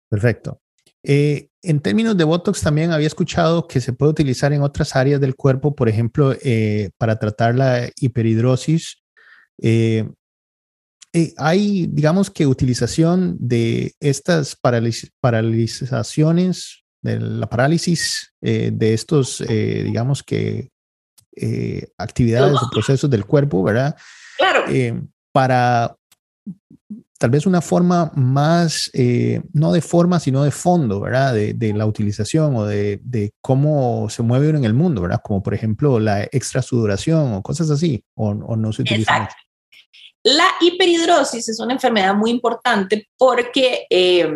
[0.10, 0.60] Perfecto.
[1.10, 5.22] Eh, en términos de Botox, también había escuchado que se puede utilizar en otras áreas
[5.22, 9.02] del cuerpo, por ejemplo, eh, para tratar la hiperhidrosis.
[9.62, 10.10] Eh,
[11.38, 20.72] hay, digamos que, utilización de estas paralizaciones, de la parálisis de estos, digamos que,
[21.98, 23.96] actividades o procesos del cuerpo, ¿verdad?
[24.38, 24.66] Claro.
[25.32, 25.97] para
[27.18, 28.92] tal vez una forma más,
[29.54, 31.34] no de forma, sino de fondo, ¿verdad?
[31.34, 35.22] De, la utilización o de, cómo se mueve uno en el mundo, ¿verdad?
[35.24, 39.30] Como por ejemplo la extra sudoración o cosas así, o, no se utiliza
[40.28, 44.30] la hiperhidrosis es una enfermedad muy importante porque eh,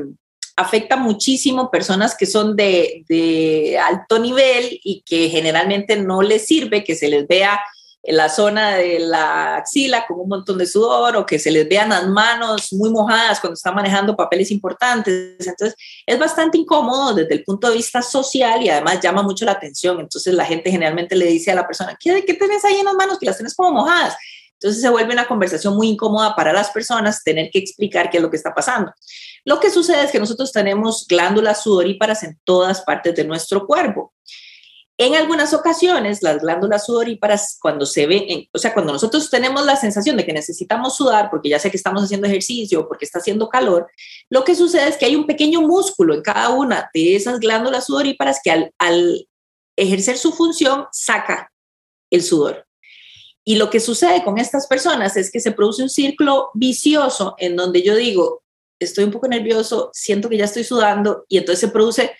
[0.55, 6.95] afecta muchísimo personas que son de, alto nivel y que generalmente no les sirve que
[6.95, 7.59] se les vea
[8.03, 11.67] en la zona de la axila con un montón de sudor o que se les
[11.69, 15.35] vean las manos muy mojadas cuando están manejando papeles importantes.
[15.39, 19.51] Entonces, es bastante incómodo desde el punto de vista social y además llama mucho la
[19.51, 19.99] atención.
[19.99, 22.95] Entonces, la gente generalmente le dice a la persona, ¿qué, qué tenés ahí en las
[22.95, 23.19] manos?
[23.19, 24.15] Que las tienes como mojadas.
[24.61, 28.23] Entonces se vuelve una conversación muy incómoda para las personas tener que explicar qué es
[28.23, 28.93] lo que está pasando.
[29.43, 34.13] Lo que sucede es que nosotros tenemos glándulas sudoríparas en todas partes de nuestro cuerpo.
[35.01, 39.75] En algunas ocasiones, las glándulas sudoríparas, cuando se ven, o sea, cuando nosotros tenemos la
[39.75, 43.17] sensación de que necesitamos sudar, porque ya sé que estamos haciendo ejercicio o porque está
[43.17, 43.89] haciendo calor,
[44.29, 47.87] lo que sucede es que hay un pequeño músculo en cada una de esas glándulas
[47.87, 49.27] sudoríparas que al, al
[49.75, 51.51] ejercer su función saca
[52.11, 52.67] el sudor.
[53.43, 57.55] Y lo que sucede con estas personas es que se produce un círculo vicioso en
[57.55, 58.43] donde yo digo,
[58.79, 62.11] estoy un poco nervioso, siento que ya estoy sudando y entonces se produce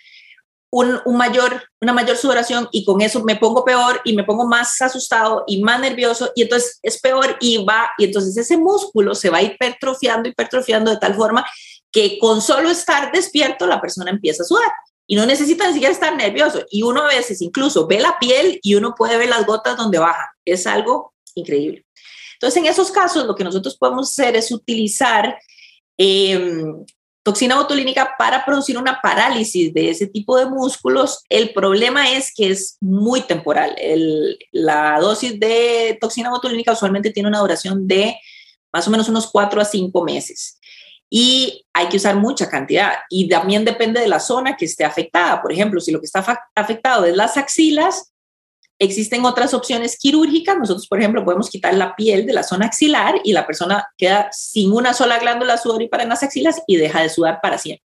[0.71, 4.81] un, mayor, una mayor sudoración y con eso me pongo peor y me pongo más
[4.81, 9.29] asustado y más nervioso y entonces es peor y va y entonces ese músculo se
[9.29, 11.45] va hipertrofiando, hipertrofiando de tal forma
[11.91, 14.71] que con solo estar despierto la persona empieza a sudar
[15.11, 16.63] y no necesita ni siquiera estar nervioso.
[16.69, 19.99] Y uno a veces incluso ve la piel y uno puede ver las gotas donde
[19.99, 20.31] baja.
[20.45, 21.85] Es algo increíble.
[22.35, 25.37] Entonces, en esos casos, lo que nosotros podemos hacer es utilizar
[25.97, 26.85] em,
[27.23, 31.23] toxina botulínica para producir una parálisis de ese tipo de músculos.
[31.29, 33.75] El problema es que es muy temporal.
[34.51, 38.15] la dosis de toxina botulínica usualmente tiene una duración de
[38.73, 40.59] más o menos unos 4 a 5 meses.
[41.09, 42.93] Y hay que usar mucha cantidad.
[43.09, 45.41] Y también depende de la zona que esté afectada.
[45.41, 46.23] Por ejemplo, si lo que está
[46.55, 48.13] afectado es las axilas,
[48.81, 50.57] Existen otras opciones quirúrgicas.
[50.57, 54.27] Nosotros, por ejemplo, podemos quitar la piel de la zona axilar y la persona queda
[54.31, 57.85] sin una sola glándula sudorípara en las axilas y deja de sudar para siempre.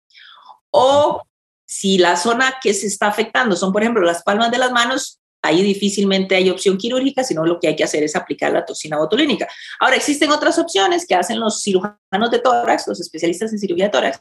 [0.73, 1.23] O
[1.65, 5.21] si la zona que se está afectando son, por ejemplo, las palmas de las manos,
[5.43, 8.99] ahí difícilmente hay opción quirúrgica, sino lo que hay que hacer es aplicar la toxina
[8.99, 9.47] botulínica.
[9.79, 13.91] Ahora, existen otras opciones que hacen los cirujanos de tórax, los especialistas en cirugía de
[13.91, 14.19] tórax,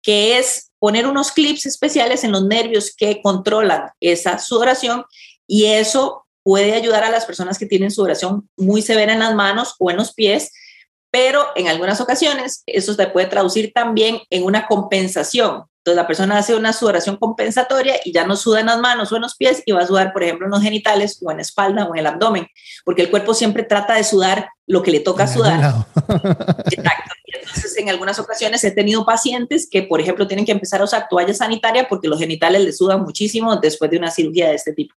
[0.00, 5.04] que es poner unos clips especiales en los nervios que controlan esa sudoración
[5.46, 9.74] y eso puede ayudar a las personas que tienen sudoración muy severa en las manos
[9.78, 10.52] o en los pies,
[11.10, 15.64] pero en algunas ocasiones eso se puede traducir también en una compensación.
[15.78, 19.16] Entonces la persona hace una sudoración compensatoria y ya no suda en las manos o
[19.16, 21.42] en los pies y va a sudar, por ejemplo, en los genitales o en la
[21.42, 22.48] espalda o en el abdomen,
[22.84, 25.60] porque el cuerpo siempre trata de sudar lo que le toca sudar.
[26.70, 27.12] Exacto.
[27.24, 31.06] Entonces, en algunas ocasiones he tenido pacientes que, por ejemplo, tienen que empezar a usar
[31.08, 34.94] toalla sanitaria porque los genitales les sudan muchísimo después de una cirugía de este tipo.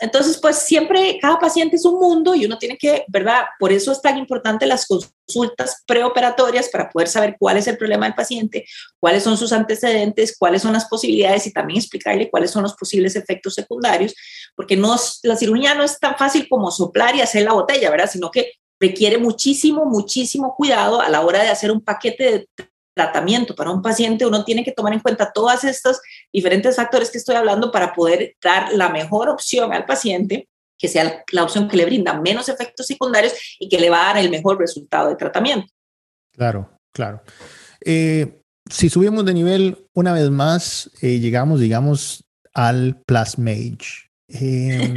[0.00, 3.44] Entonces, pues siempre cada paciente es un mundo y uno tiene que, ¿verdad?
[3.58, 8.06] Por eso es tan importante las consultas preoperatorias para poder saber cuál es el problema
[8.06, 8.66] del paciente,
[9.00, 13.16] cuáles son sus antecedentes, cuáles son las posibilidades y también explicarle cuáles son los posibles
[13.16, 14.14] efectos secundarios,
[14.54, 18.10] porque no, la cirugía no es tan fácil como soplar y hacer la botella, ¿verdad?
[18.10, 23.54] Sino que requiere muchísimo, muchísimo cuidado a la hora de hacer un paquete de tratamiento
[23.54, 26.00] para un paciente, uno tiene que tomar en cuenta todos estos
[26.32, 31.24] diferentes factores que estoy hablando para poder dar la mejor opción al paciente que sea
[31.32, 34.30] la opción que le brinda menos efectos secundarios y que le va a dar el
[34.30, 35.66] mejor resultado de tratamiento.
[36.32, 37.22] Claro, claro.
[37.82, 44.06] Eh, si subimos de nivel una vez más, eh, llegamos, digamos, al Plasmage.
[44.28, 44.92] Eh,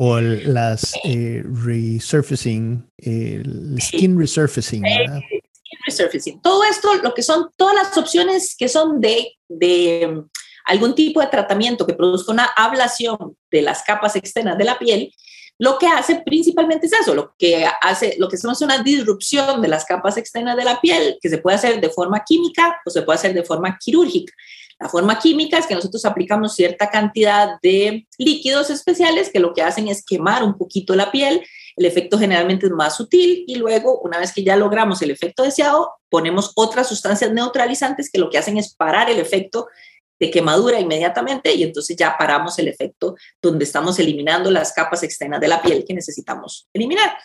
[0.00, 4.84] o las eh, resurfacing, el skin resurfacing.
[4.86, 5.22] Skin
[5.88, 6.40] resurfacing.
[6.40, 10.28] Todo esto, lo que son todas las opciones que son de, de um,
[10.64, 15.12] algún tipo de tratamiento que produzca una ablación de las capas externas de la piel,
[15.60, 19.60] lo que hace principalmente es eso, lo que hace, lo que hacemos es una disrupción
[19.60, 22.90] de las capas externas de la piel, que se puede hacer de forma química o
[22.90, 24.32] se puede hacer de forma quirúrgica.
[24.78, 29.62] La forma química es que nosotros aplicamos cierta cantidad de líquidos especiales que lo que
[29.62, 31.44] hacen es quemar un poquito la piel.
[31.78, 35.44] El efecto generalmente es más sutil y luego, una vez que ya logramos el efecto
[35.44, 39.68] deseado, ponemos otras sustancias neutralizantes que lo que hacen es parar el efecto
[40.18, 45.40] de quemadura inmediatamente y entonces ya paramos el efecto donde estamos eliminando las capas externas
[45.40, 47.16] de la piel que necesitamos eliminar.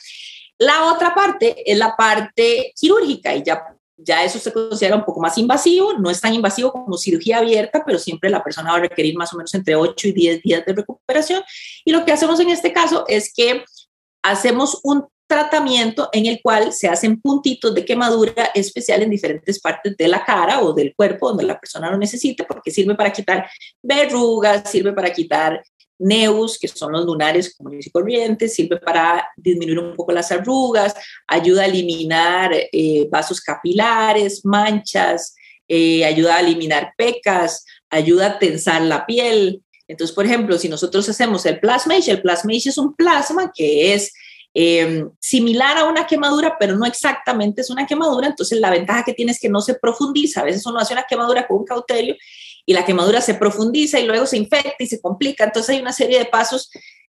[0.60, 3.64] La otra parte es la parte quirúrgica y ya,
[3.98, 7.84] ya eso se considera un poco más invasivo, no es tan invasivo como cirugía abierta,
[7.84, 10.66] pero siempre la persona va a requerir más o menos entre 8 y 10 días
[10.66, 11.42] de recuperación.
[11.84, 13.66] Y lo que hacemos en este caso es que
[14.24, 19.96] hacemos un tratamiento en el cual se hacen puntitos de quemadura especial en diferentes partes
[19.98, 23.50] de la cara o del cuerpo donde la persona lo necesite, porque sirve para quitar
[23.82, 25.64] verrugas, sirve para quitar
[26.00, 30.94] neus, que son los lunares comunes y corrientes, sirve para disminuir un poco las arrugas,
[31.28, 35.36] ayuda a eliminar eh, vasos capilares, manchas,
[35.68, 39.63] eh, ayuda a eliminar pecas, ayuda a tensar la piel.
[39.88, 44.14] Entonces, por ejemplo, si nosotros hacemos el plasmage, el plasmage es un plasma que es
[44.56, 48.28] Em, similar a una quemadura, pero no exactamente es una quemadura.
[48.28, 50.42] Entonces, la ventaja que tiene es que no se profundiza.
[50.42, 52.16] A veces uno hace una quemadura con un cauterio
[52.66, 55.44] y la quemadura se profundiza y luego se infecta y se complica.
[55.44, 56.70] Entonces, hay una serie de pasos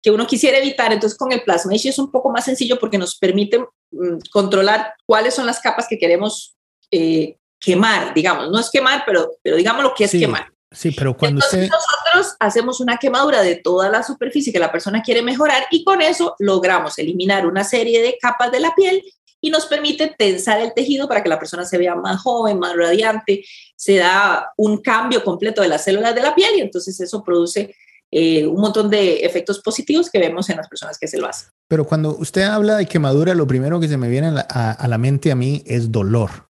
[0.02, 0.94] que uno quisiera evitar.
[0.94, 5.34] Entonces, con el plasma es un poco más sencillo porque nos permite mm, controlar cuáles
[5.34, 6.56] son las capas que queremos
[6.90, 8.50] eh, quemar, digamos.
[8.50, 10.55] No es quemar, pero, pero digamos lo que es quemar.
[10.70, 15.02] Sí, pero cuando Entonces, nosotros hacemos una quemadura de toda la superficie que la persona
[15.02, 19.02] quiere mejorar y con eso logramos eliminar una serie de capas de la piel
[19.40, 22.74] y nos permite tensar el tejido para que la persona se vea más joven, más
[22.76, 23.44] radiante,
[23.76, 27.74] se da un cambio completo de las células de la piel y entonces eso produce
[28.10, 31.48] eh, un montón de efectos positivos que vemos en las personas que se lo hacen.
[31.68, 34.88] Pero cuando usted habla de quemadura, lo primero que se me viene a la, a
[34.88, 36.48] la mente a mí es dolor.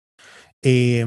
[0.64, 1.06] Eh,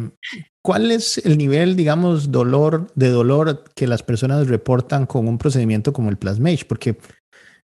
[0.62, 5.92] ¿Cuál es el nivel, digamos, dolor de dolor que las personas reportan con un procedimiento
[5.92, 6.64] como el Plasmage?
[6.64, 6.98] Porque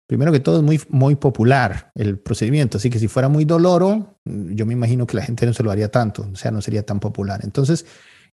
[0.07, 4.19] primero que todo es muy, muy popular el procedimiento, así que si fuera muy doloro,
[4.25, 6.85] yo me imagino que la gente no se lo haría tanto, o sea, no sería
[6.85, 7.41] tan popular.
[7.43, 7.85] Entonces,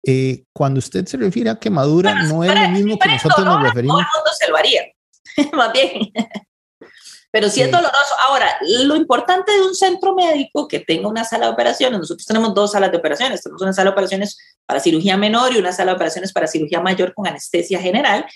[0.02, 3.96] eh, cuando usted se refiere a quemadura, no es lo mismo que nosotros nos referimos.
[3.96, 4.82] Todo el mundo se lo haría,
[5.56, 6.12] más bien
[7.30, 8.14] pero sí, es doloroso.
[8.28, 12.54] Ahora, lo importante de un centro médico que tenga una sala de operaciones, nosotros tenemos
[12.54, 15.92] dos salas de operaciones, tenemos una sala de operaciones para cirugía menor y una sala
[15.92, 18.26] de operaciones para cirugía mayor con anestesia general.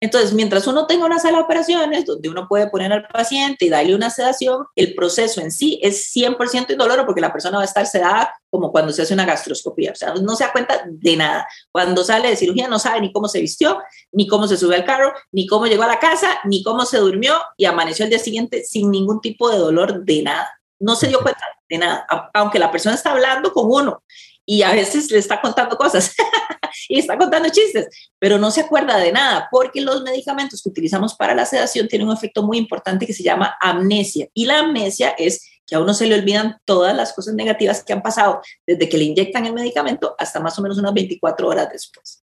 [0.00, 3.70] Entonces, mientras uno tenga una sala de operaciones donde uno puede poner al paciente y
[3.70, 7.66] darle una sedación, el proceso en sí es 100% indoloro porque la persona va a
[7.66, 9.92] estar sedada como cuando se hace una gastroscopía.
[9.92, 11.48] O sea, no se da cuenta de nada.
[11.72, 13.78] Cuando sale de cirugía no sabe ni cómo se vistió,
[14.12, 16.98] ni cómo se sube al carro, ni cómo llegó a la casa, ni cómo se
[16.98, 20.60] durmió y amaneció el día siguiente sin ningún tipo de dolor de nada.
[20.78, 24.02] No se dio cuenta de nada, aunque la persona está hablando con uno
[24.46, 26.14] y a veces le está contando cosas
[26.88, 31.14] y está contando chistes, pero no se acuerda de nada porque los medicamentos que utilizamos
[31.14, 34.28] para la sedación tienen un efecto muy importante que se llama amnesia.
[34.32, 37.92] Y la amnesia es que a uno se le olvidan todas las cosas negativas que
[37.92, 41.68] han pasado desde que le inyectan el medicamento hasta más o menos unas 24 horas
[41.72, 42.22] después.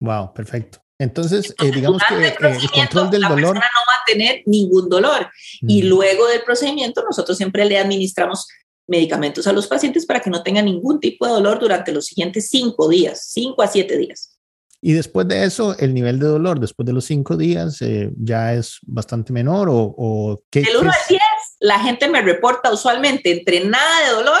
[0.00, 0.82] Wow, perfecto.
[0.98, 3.54] Entonces, eh, digamos que el, eh, el control del la dolor.
[3.54, 5.30] no va a tener ningún dolor.
[5.60, 8.46] Y luego del procedimiento, nosotros siempre le administramos
[8.86, 12.48] medicamentos a los pacientes para que no tengan ningún tipo de dolor durante los siguientes
[12.48, 14.38] cinco días, cinco a siete días.
[14.84, 18.52] Y después de eso, el nivel de dolor después de los cinco días eh, ya
[18.52, 20.62] es bastante menor o, o qué.
[20.62, 21.20] Del 1 al 10,
[21.60, 24.40] la gente me reporta usualmente entre nada de dolor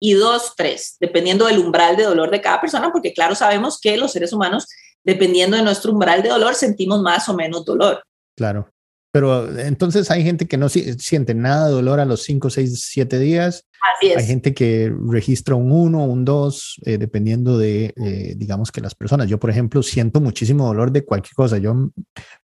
[0.00, 3.98] y 2, 3, dependiendo del umbral de dolor de cada persona, porque claro, sabemos que
[3.98, 4.66] los seres humanos,
[5.04, 8.02] dependiendo de nuestro umbral de dolor, sentimos más o menos dolor.
[8.34, 8.71] Claro.
[9.12, 13.18] Pero entonces hay gente que no siente nada de dolor a los 5, 6, 7
[13.18, 13.66] días.
[13.94, 14.16] Así es.
[14.16, 18.94] Hay gente que registra un 1, un 2, eh, dependiendo de, eh, digamos que las
[18.94, 19.28] personas.
[19.28, 21.58] Yo, por ejemplo, siento muchísimo dolor de cualquier cosa.
[21.58, 21.74] Yo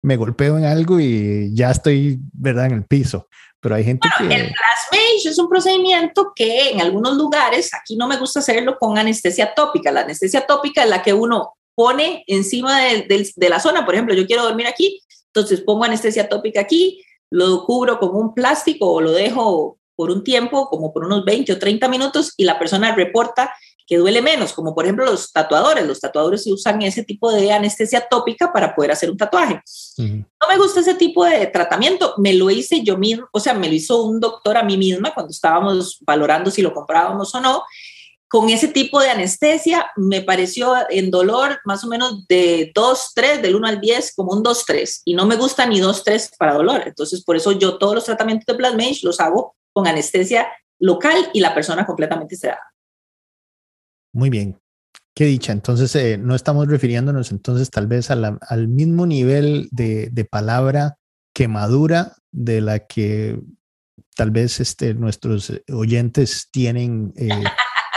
[0.03, 3.29] me golpeo en algo y ya estoy, ¿verdad?, en el piso.
[3.61, 4.41] Pero hay gente bueno, que...
[4.41, 8.99] El plasmage es un procedimiento que en algunos lugares, aquí no me gusta hacerlo con
[8.99, 9.91] anestesia tópica.
[9.91, 13.87] La anestesia tópica es la que uno pone encima de, de, de la zona.
[13.87, 15.01] Por ejemplo, yo quiero dormir aquí,
[15.33, 20.23] entonces pongo anestesia tópica aquí, lo cubro con un plástico o lo dejo por un
[20.23, 23.53] tiempo, como por unos 20 o 30 minutos, y la persona reporta
[23.89, 25.87] que duele menos, como por ejemplo los tatuadores.
[25.87, 29.63] Los tatuadores usan ese tipo de anestesia tópica para poder hacer un tatuaje.
[29.97, 32.15] No me gusta ese tipo de tratamiento.
[32.19, 35.15] Me lo hice yo mismo, o sea, me lo hizo un doctor a mí misma
[35.15, 37.63] cuando estábamos valorando si lo comprábamos o no.
[38.29, 43.43] Con ese tipo de anestesia me pareció en dolor más o menos de 2, 3,
[43.43, 45.03] del 1 al 10, como un 2, 3.
[45.07, 46.83] Y no me gusta ni 2, 3 para dolor.
[46.87, 50.49] Entonces, por eso yo todos los tratamientos de Plasmage los hago con anestesia
[50.79, 52.63] local y la persona completamente sedada.
[54.13, 54.61] Muy bien.
[55.15, 55.53] Qué dicha.
[55.53, 60.99] Entonces, eh, no estamos refiriéndonos entonces tal vez al mismo nivel de, palabra
[61.35, 63.41] quemadura de la que
[64.15, 67.31] tal vez este, nuestros oyentes tienen eh,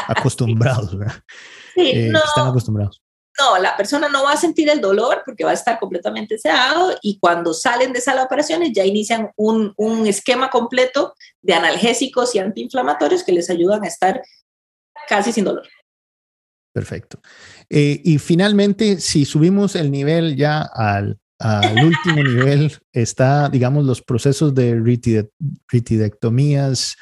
[0.07, 1.23] acostumbrados, ¿verdad?
[1.75, 3.01] Sí, eh, no, están acostumbrados.
[3.39, 6.95] No, la persona no va a sentir el dolor porque va a estar completamente sedado
[7.01, 12.35] y cuando salen de sala de operaciones ya inician un, un esquema completo de analgésicos
[12.35, 14.21] y antiinflamatorios que les ayudan a estar
[15.07, 15.67] casi sin dolor.
[16.73, 17.19] Perfecto.
[17.69, 21.19] Eh, y finalmente, si subimos el nivel ya al,
[21.83, 24.79] último nivel, está, digamos, los procesos de
[25.69, 26.95] ritidectomías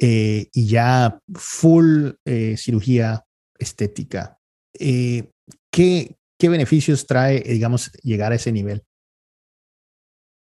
[0.00, 3.24] eh, y ya full eh, cirugía
[3.58, 4.38] estética.
[4.72, 8.82] ¿qué, ¿Qué beneficios trae, digamos, llegar a ese nivel?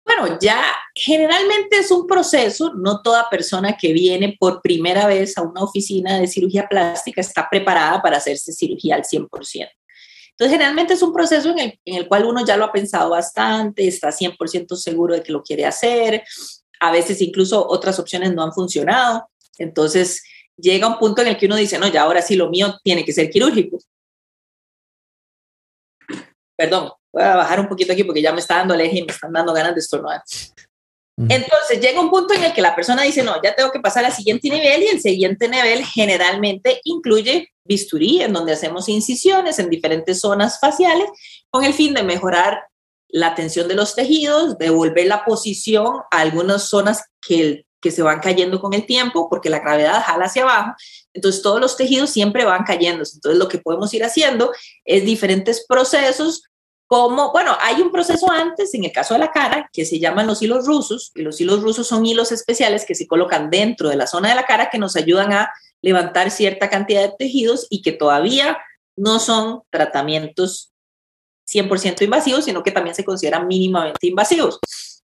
[0.05, 0.63] Bueno, ya
[0.95, 6.17] generalmente es un proceso, no toda persona que viene por primera vez a una oficina
[6.17, 9.27] de cirugía plástica está preparada para hacerse cirugía al 100%.
[10.31, 13.09] Entonces, generalmente es un proceso en el, en el cual uno ya lo ha pensado
[13.09, 16.23] bastante, está 100% seguro de que lo quiere hacer,
[16.79, 19.29] a veces incluso otras opciones no han funcionado.
[19.57, 20.23] Entonces,
[20.57, 23.05] llega un punto en el que uno dice, no, ya ahora sí lo mío tiene
[23.05, 23.79] que ser quirúrgico.
[26.57, 29.03] Perdón, voy a bajar un poquito aquí porque ya me está dando el eje y
[29.03, 30.21] me están dando ganas de estornudar.
[31.19, 34.05] Entonces llega un punto en el que la persona dice, no, ya tengo que pasar
[34.05, 39.71] al siguiente nivel y el siguiente nivel generalmente incluye bisturí, en donde hacemos incisiones en
[39.71, 41.09] diferentes zonas faciales
[41.49, 42.67] con el fin de mejorar
[43.09, 48.19] la tensión de los tejidos, devolver la posición a algunas zonas que, que se van
[48.19, 50.73] cayendo con el tiempo porque la gravedad jala hacia abajo.
[51.13, 53.03] Entonces todos los tejidos siempre van cayendo.
[53.03, 54.51] Entonces lo que podemos ir haciendo
[54.85, 56.43] es diferentes procesos
[56.87, 60.25] como, bueno, hay un proceso antes, en el caso de la cara, que se llaman
[60.25, 63.97] los hilos rusos, y los hilos rusos son hilos especiales que se colocan dentro de
[63.97, 65.51] la zona de la cara que nos ayudan a
[65.81, 68.57] levantar cierta cantidad de tejidos y que todavía
[68.95, 70.71] no son tratamientos
[71.53, 74.59] 100% invasivos, sino que también se consideran mínimamente invasivos.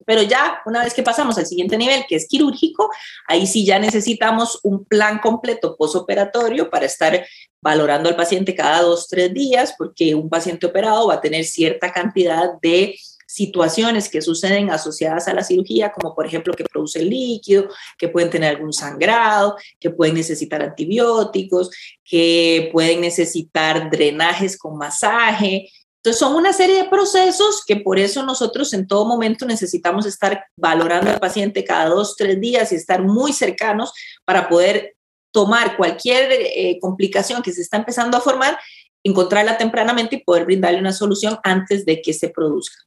[0.06, 2.89] Pero ya una vez que pasamos al siguiente nivel, que es quirúrgico,
[3.28, 7.26] ahí sí ya necesitamos un plan completo posoperatorio para estar
[7.62, 11.91] valorando al paciente cada dos, tres días, porque un paciente operado va a tener cierta
[11.91, 12.95] cantidad de
[13.28, 17.68] situaciones que suceden asociadas a la cirugía, como por ejemplo que produce líquido,
[17.98, 21.70] que pueden tener algún sangrado, que pueden necesitar antibióticos,
[22.06, 25.70] que pueden necesitar drenajes con masaje,
[26.08, 30.45] entonces, son una serie de procesos que por eso nosotros en todo momento necesitamos estar
[30.55, 33.91] valorando al paciente cada dos, tres días y estar muy cercanos
[34.24, 34.95] para poder
[35.34, 38.58] tomar cualquier eh, complicación que se está empezando a formar,
[39.03, 42.78] encontrarla tempranamente y poder brindarle una solución antes de que se produzca.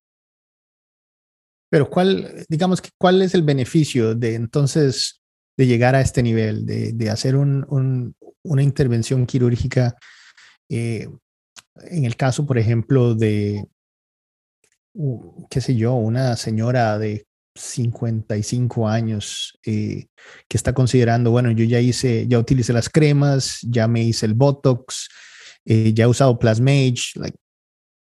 [1.68, 5.20] Pero cuál, digamos cuál es el beneficio de entonces
[5.58, 9.94] de llegar a este nivel, de, hacer una intervención quirúrgica
[10.70, 11.06] eh,
[11.88, 13.64] en el caso, por ejemplo, de,
[15.48, 20.06] qué sé yo, una señora de 55 años eh,
[20.48, 24.34] que está considerando, bueno, yo ya hice, ya utilicé las cremas, ya me hice el
[24.34, 25.08] Botox,
[25.64, 27.36] eh, ya he usado Plasmage, like,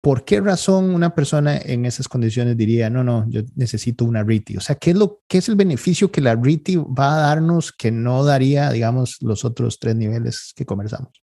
[0.01, 4.57] ¿por qué razón una persona en esas condiciones diría, no, no, yo necesito una RITI?
[4.57, 7.73] O sea, ¿qué es, lo, qué es el beneficio que la RITI va a darnos
[7.73, 11.26] que no daría, digamos, los otros tres niveles que conversamos?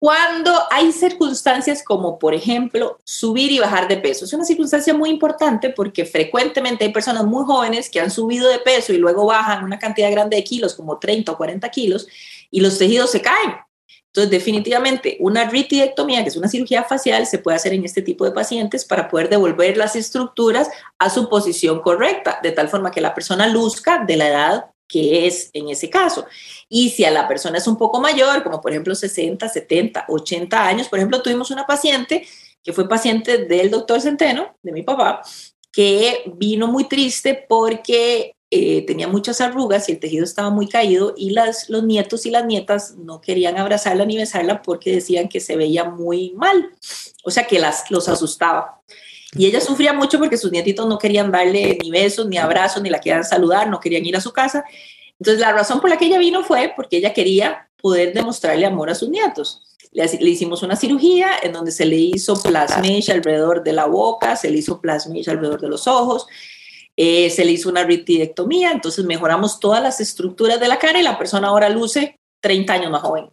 [0.00, 4.24] Cuando hay circunstancias como, por ejemplo, subir y bajar de peso.
[4.24, 8.60] Es una circunstancia muy importante porque frecuentemente hay personas muy jóvenes que han subido de
[8.60, 12.08] peso y luego bajan una cantidad grande de kilos, como 30 o 40 kilos,
[12.50, 13.56] y los tejidos se caen.
[14.06, 18.24] Entonces, definitivamente, una ritidectomía, que es una cirugía facial, se puede hacer en este tipo
[18.24, 23.02] de pacientes para poder devolver las estructuras a su posición correcta, de tal forma que
[23.02, 26.26] la persona luzca de la edad que es en ese caso.
[26.68, 30.66] Y si a la persona es un poco mayor, como por ejemplo 60, 70, 80
[30.66, 32.26] años, por ejemplo, tuvimos una paciente
[32.62, 35.22] que fue paciente del doctor Centeno, de mi papá,
[35.72, 41.14] que vino muy triste porque eh, tenía muchas arrugas y el tejido estaba muy caído
[41.16, 45.38] y las, los nietos y las nietas no querían abrazarla ni besarla porque decían que
[45.38, 46.70] se veía muy mal,
[47.22, 48.82] o sea que las, los asustaba.
[49.36, 52.90] Y ella sufría mucho porque sus nietitos no querían darle ni besos, ni abrazos, ni
[52.90, 54.64] la querían saludar, no querían ir a su casa.
[55.18, 58.90] Entonces la razón por la que ella vino fue porque ella quería poder demostrarle amor
[58.90, 59.62] a sus nietos.
[59.92, 64.50] Le, hicimos una cirugía en donde se le hizo plasmage alrededor de la boca, se
[64.50, 66.26] le hizo plasmage alrededor de los ojos,
[66.96, 71.02] eh, se le hizo una ritidectomía, entonces mejoramos todas las estructuras de la cara y
[71.02, 73.30] la persona ahora luce 30 años más joven.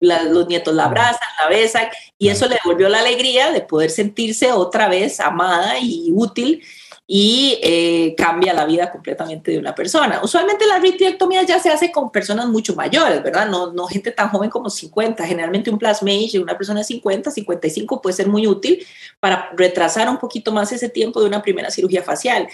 [0.00, 4.52] Los nietos la abrazan, la besan y eso le devolvió la alegría de poder sentirse
[4.52, 6.62] otra vez amada y útil
[7.06, 10.20] y eh, cambia la vida completamente de una persona.
[10.22, 13.48] Usualmente la vitrectomía ya se hace con personas mucho mayores, ¿verdad?
[13.48, 15.26] No, no gente tan joven como 50.
[15.26, 18.86] Generalmente un plasmage de una persona de 50, 55 puede ser muy útil
[19.20, 22.48] para retrasar un poquito más ese tiempo de una primera cirugía facial.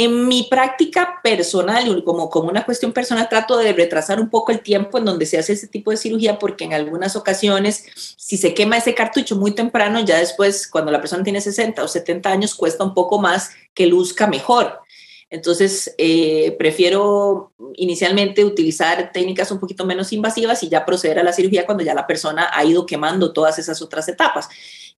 [0.00, 4.60] En mi práctica personal, como, como una cuestión personal, trato de retrasar un poco el
[4.60, 7.84] tiempo en donde se hace ese tipo de cirugía porque en algunas ocasiones,
[8.16, 11.88] si se quema ese cartucho muy temprano, ya después, cuando la persona tiene 60 o
[11.88, 14.82] 70 años, cuesta un poco más que luzca mejor.
[15.30, 21.32] Entonces, eh, prefiero inicialmente utilizar técnicas un poquito menos invasivas y ya proceder a la
[21.32, 24.48] cirugía cuando ya la persona ha ido quemando todas esas otras etapas.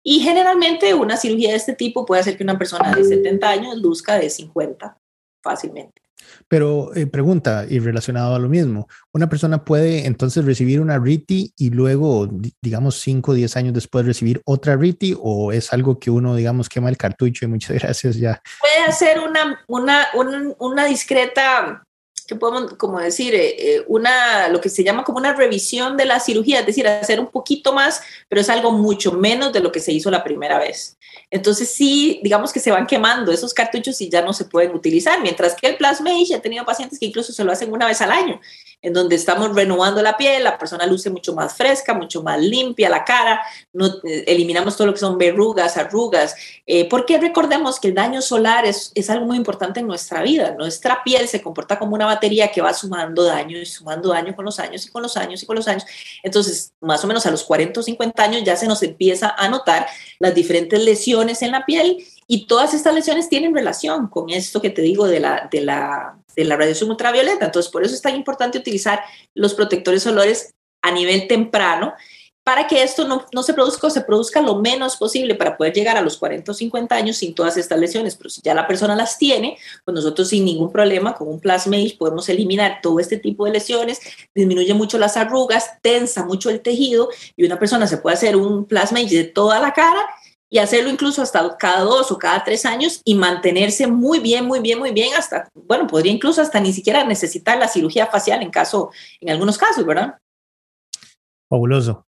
[0.04, 3.78] Y generalmente una cirugía de este tipo puede hacer que una persona de 70 años
[3.78, 4.98] luzca de 50
[5.44, 6.02] fácilmente.
[6.48, 11.54] Pero eh, pregunta, y relacionado a lo mismo, ¿una persona puede entonces recibir una RITI
[11.58, 12.28] y luego,
[12.62, 16.70] digamos, 5 o 10 años después recibir otra RITI o es algo que uno, digamos,
[16.70, 18.42] quema el cartucho y muchas gracias ya?
[18.60, 20.08] Puede hacer una, una,
[20.60, 21.84] una discreta
[22.30, 26.06] que podemos como decir, eh, eh, una, lo que se llama como una revisión de
[26.06, 29.72] la cirugía, es decir, hacer un poquito más, pero es algo mucho menos de lo
[29.72, 30.96] que se hizo la primera vez.
[31.32, 35.20] Entonces sí, digamos que se van quemando esos cartuchos y ya no se pueden utilizar,
[35.24, 38.12] mientras que el Plasmage ha tenido pacientes que incluso se lo hacen una vez al
[38.12, 38.40] año
[38.82, 42.90] en donde estamos renovando la piel, la persona luce mucho más fresca, mucho más limpia
[42.90, 43.42] la cara,
[43.74, 48.22] no, eh, eliminamos todo lo que son verrugas, arrugas, eh, porque recordemos que el daño
[48.22, 50.56] solar es, es algo muy importante en nuestra vida.
[50.58, 54.44] Nuestra piel se comporta como una batería que va sumando daño y sumando daño con
[54.44, 55.86] los años y con los años y con los años.
[56.22, 59.48] Entonces, más o menos a los 40 o 50 años ya se nos empieza a
[59.48, 59.88] notar
[60.20, 64.70] las diferentes lesiones en la piel y todas estas lesiones tienen relación con esto que
[64.70, 67.46] te digo de la, de la, de la radiación ultravioleta.
[67.46, 69.02] Entonces, por eso es tan importante utilizar
[69.34, 71.94] los protectores solares a nivel temprano
[72.50, 75.72] para que esto no, no, se produzca o se produzca lo menos posible para poder
[75.72, 78.16] llegar a los 40 o 50 años sin todas estas lesiones.
[78.16, 81.96] Pero si ya la persona las tiene, pues nosotros sin ningún problema con un plasmage
[82.00, 84.02] podemos eliminar todo este tipo de lesiones,
[84.34, 88.66] disminuye mucho las arrugas, tensa mucho el tejido y una persona se puede hacer un
[88.66, 90.10] plasmage de toda la cara
[90.50, 94.60] y hacerlo incluso hasta cada dos o cada tres años y mantenerse muy bien, muy
[94.60, 98.50] bien, muy bien hasta, bueno, podría incluso hasta ni siquiera necesitar la cirugía facial en
[98.50, 98.90] caso,
[99.22, 100.18] en algunos casos, ¿verdad?
[101.48, 102.09] Fabuloso.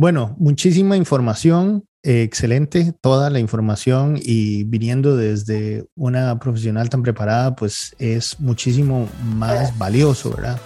[0.00, 7.56] Bueno, muchísima información, eh, excelente toda la información y viniendo desde una profesional tan preparada,
[7.56, 10.60] pues es muchísimo más valioso, ¿verdad?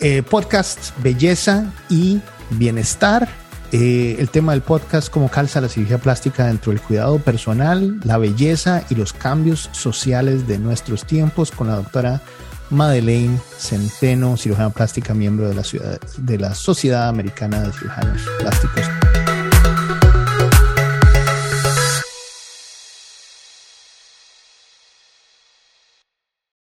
[0.00, 3.28] Eh, podcast Belleza y Bienestar
[3.70, 8.16] eh, el tema del podcast, cómo calza la cirugía plástica dentro del cuidado personal, la
[8.16, 12.22] belleza y los cambios sociales de nuestros tiempos con la doctora
[12.70, 19.07] Madeleine Centeno, cirujana plástica, miembro de la, ciudad, de la Sociedad Americana de Cirujanos Plásticos.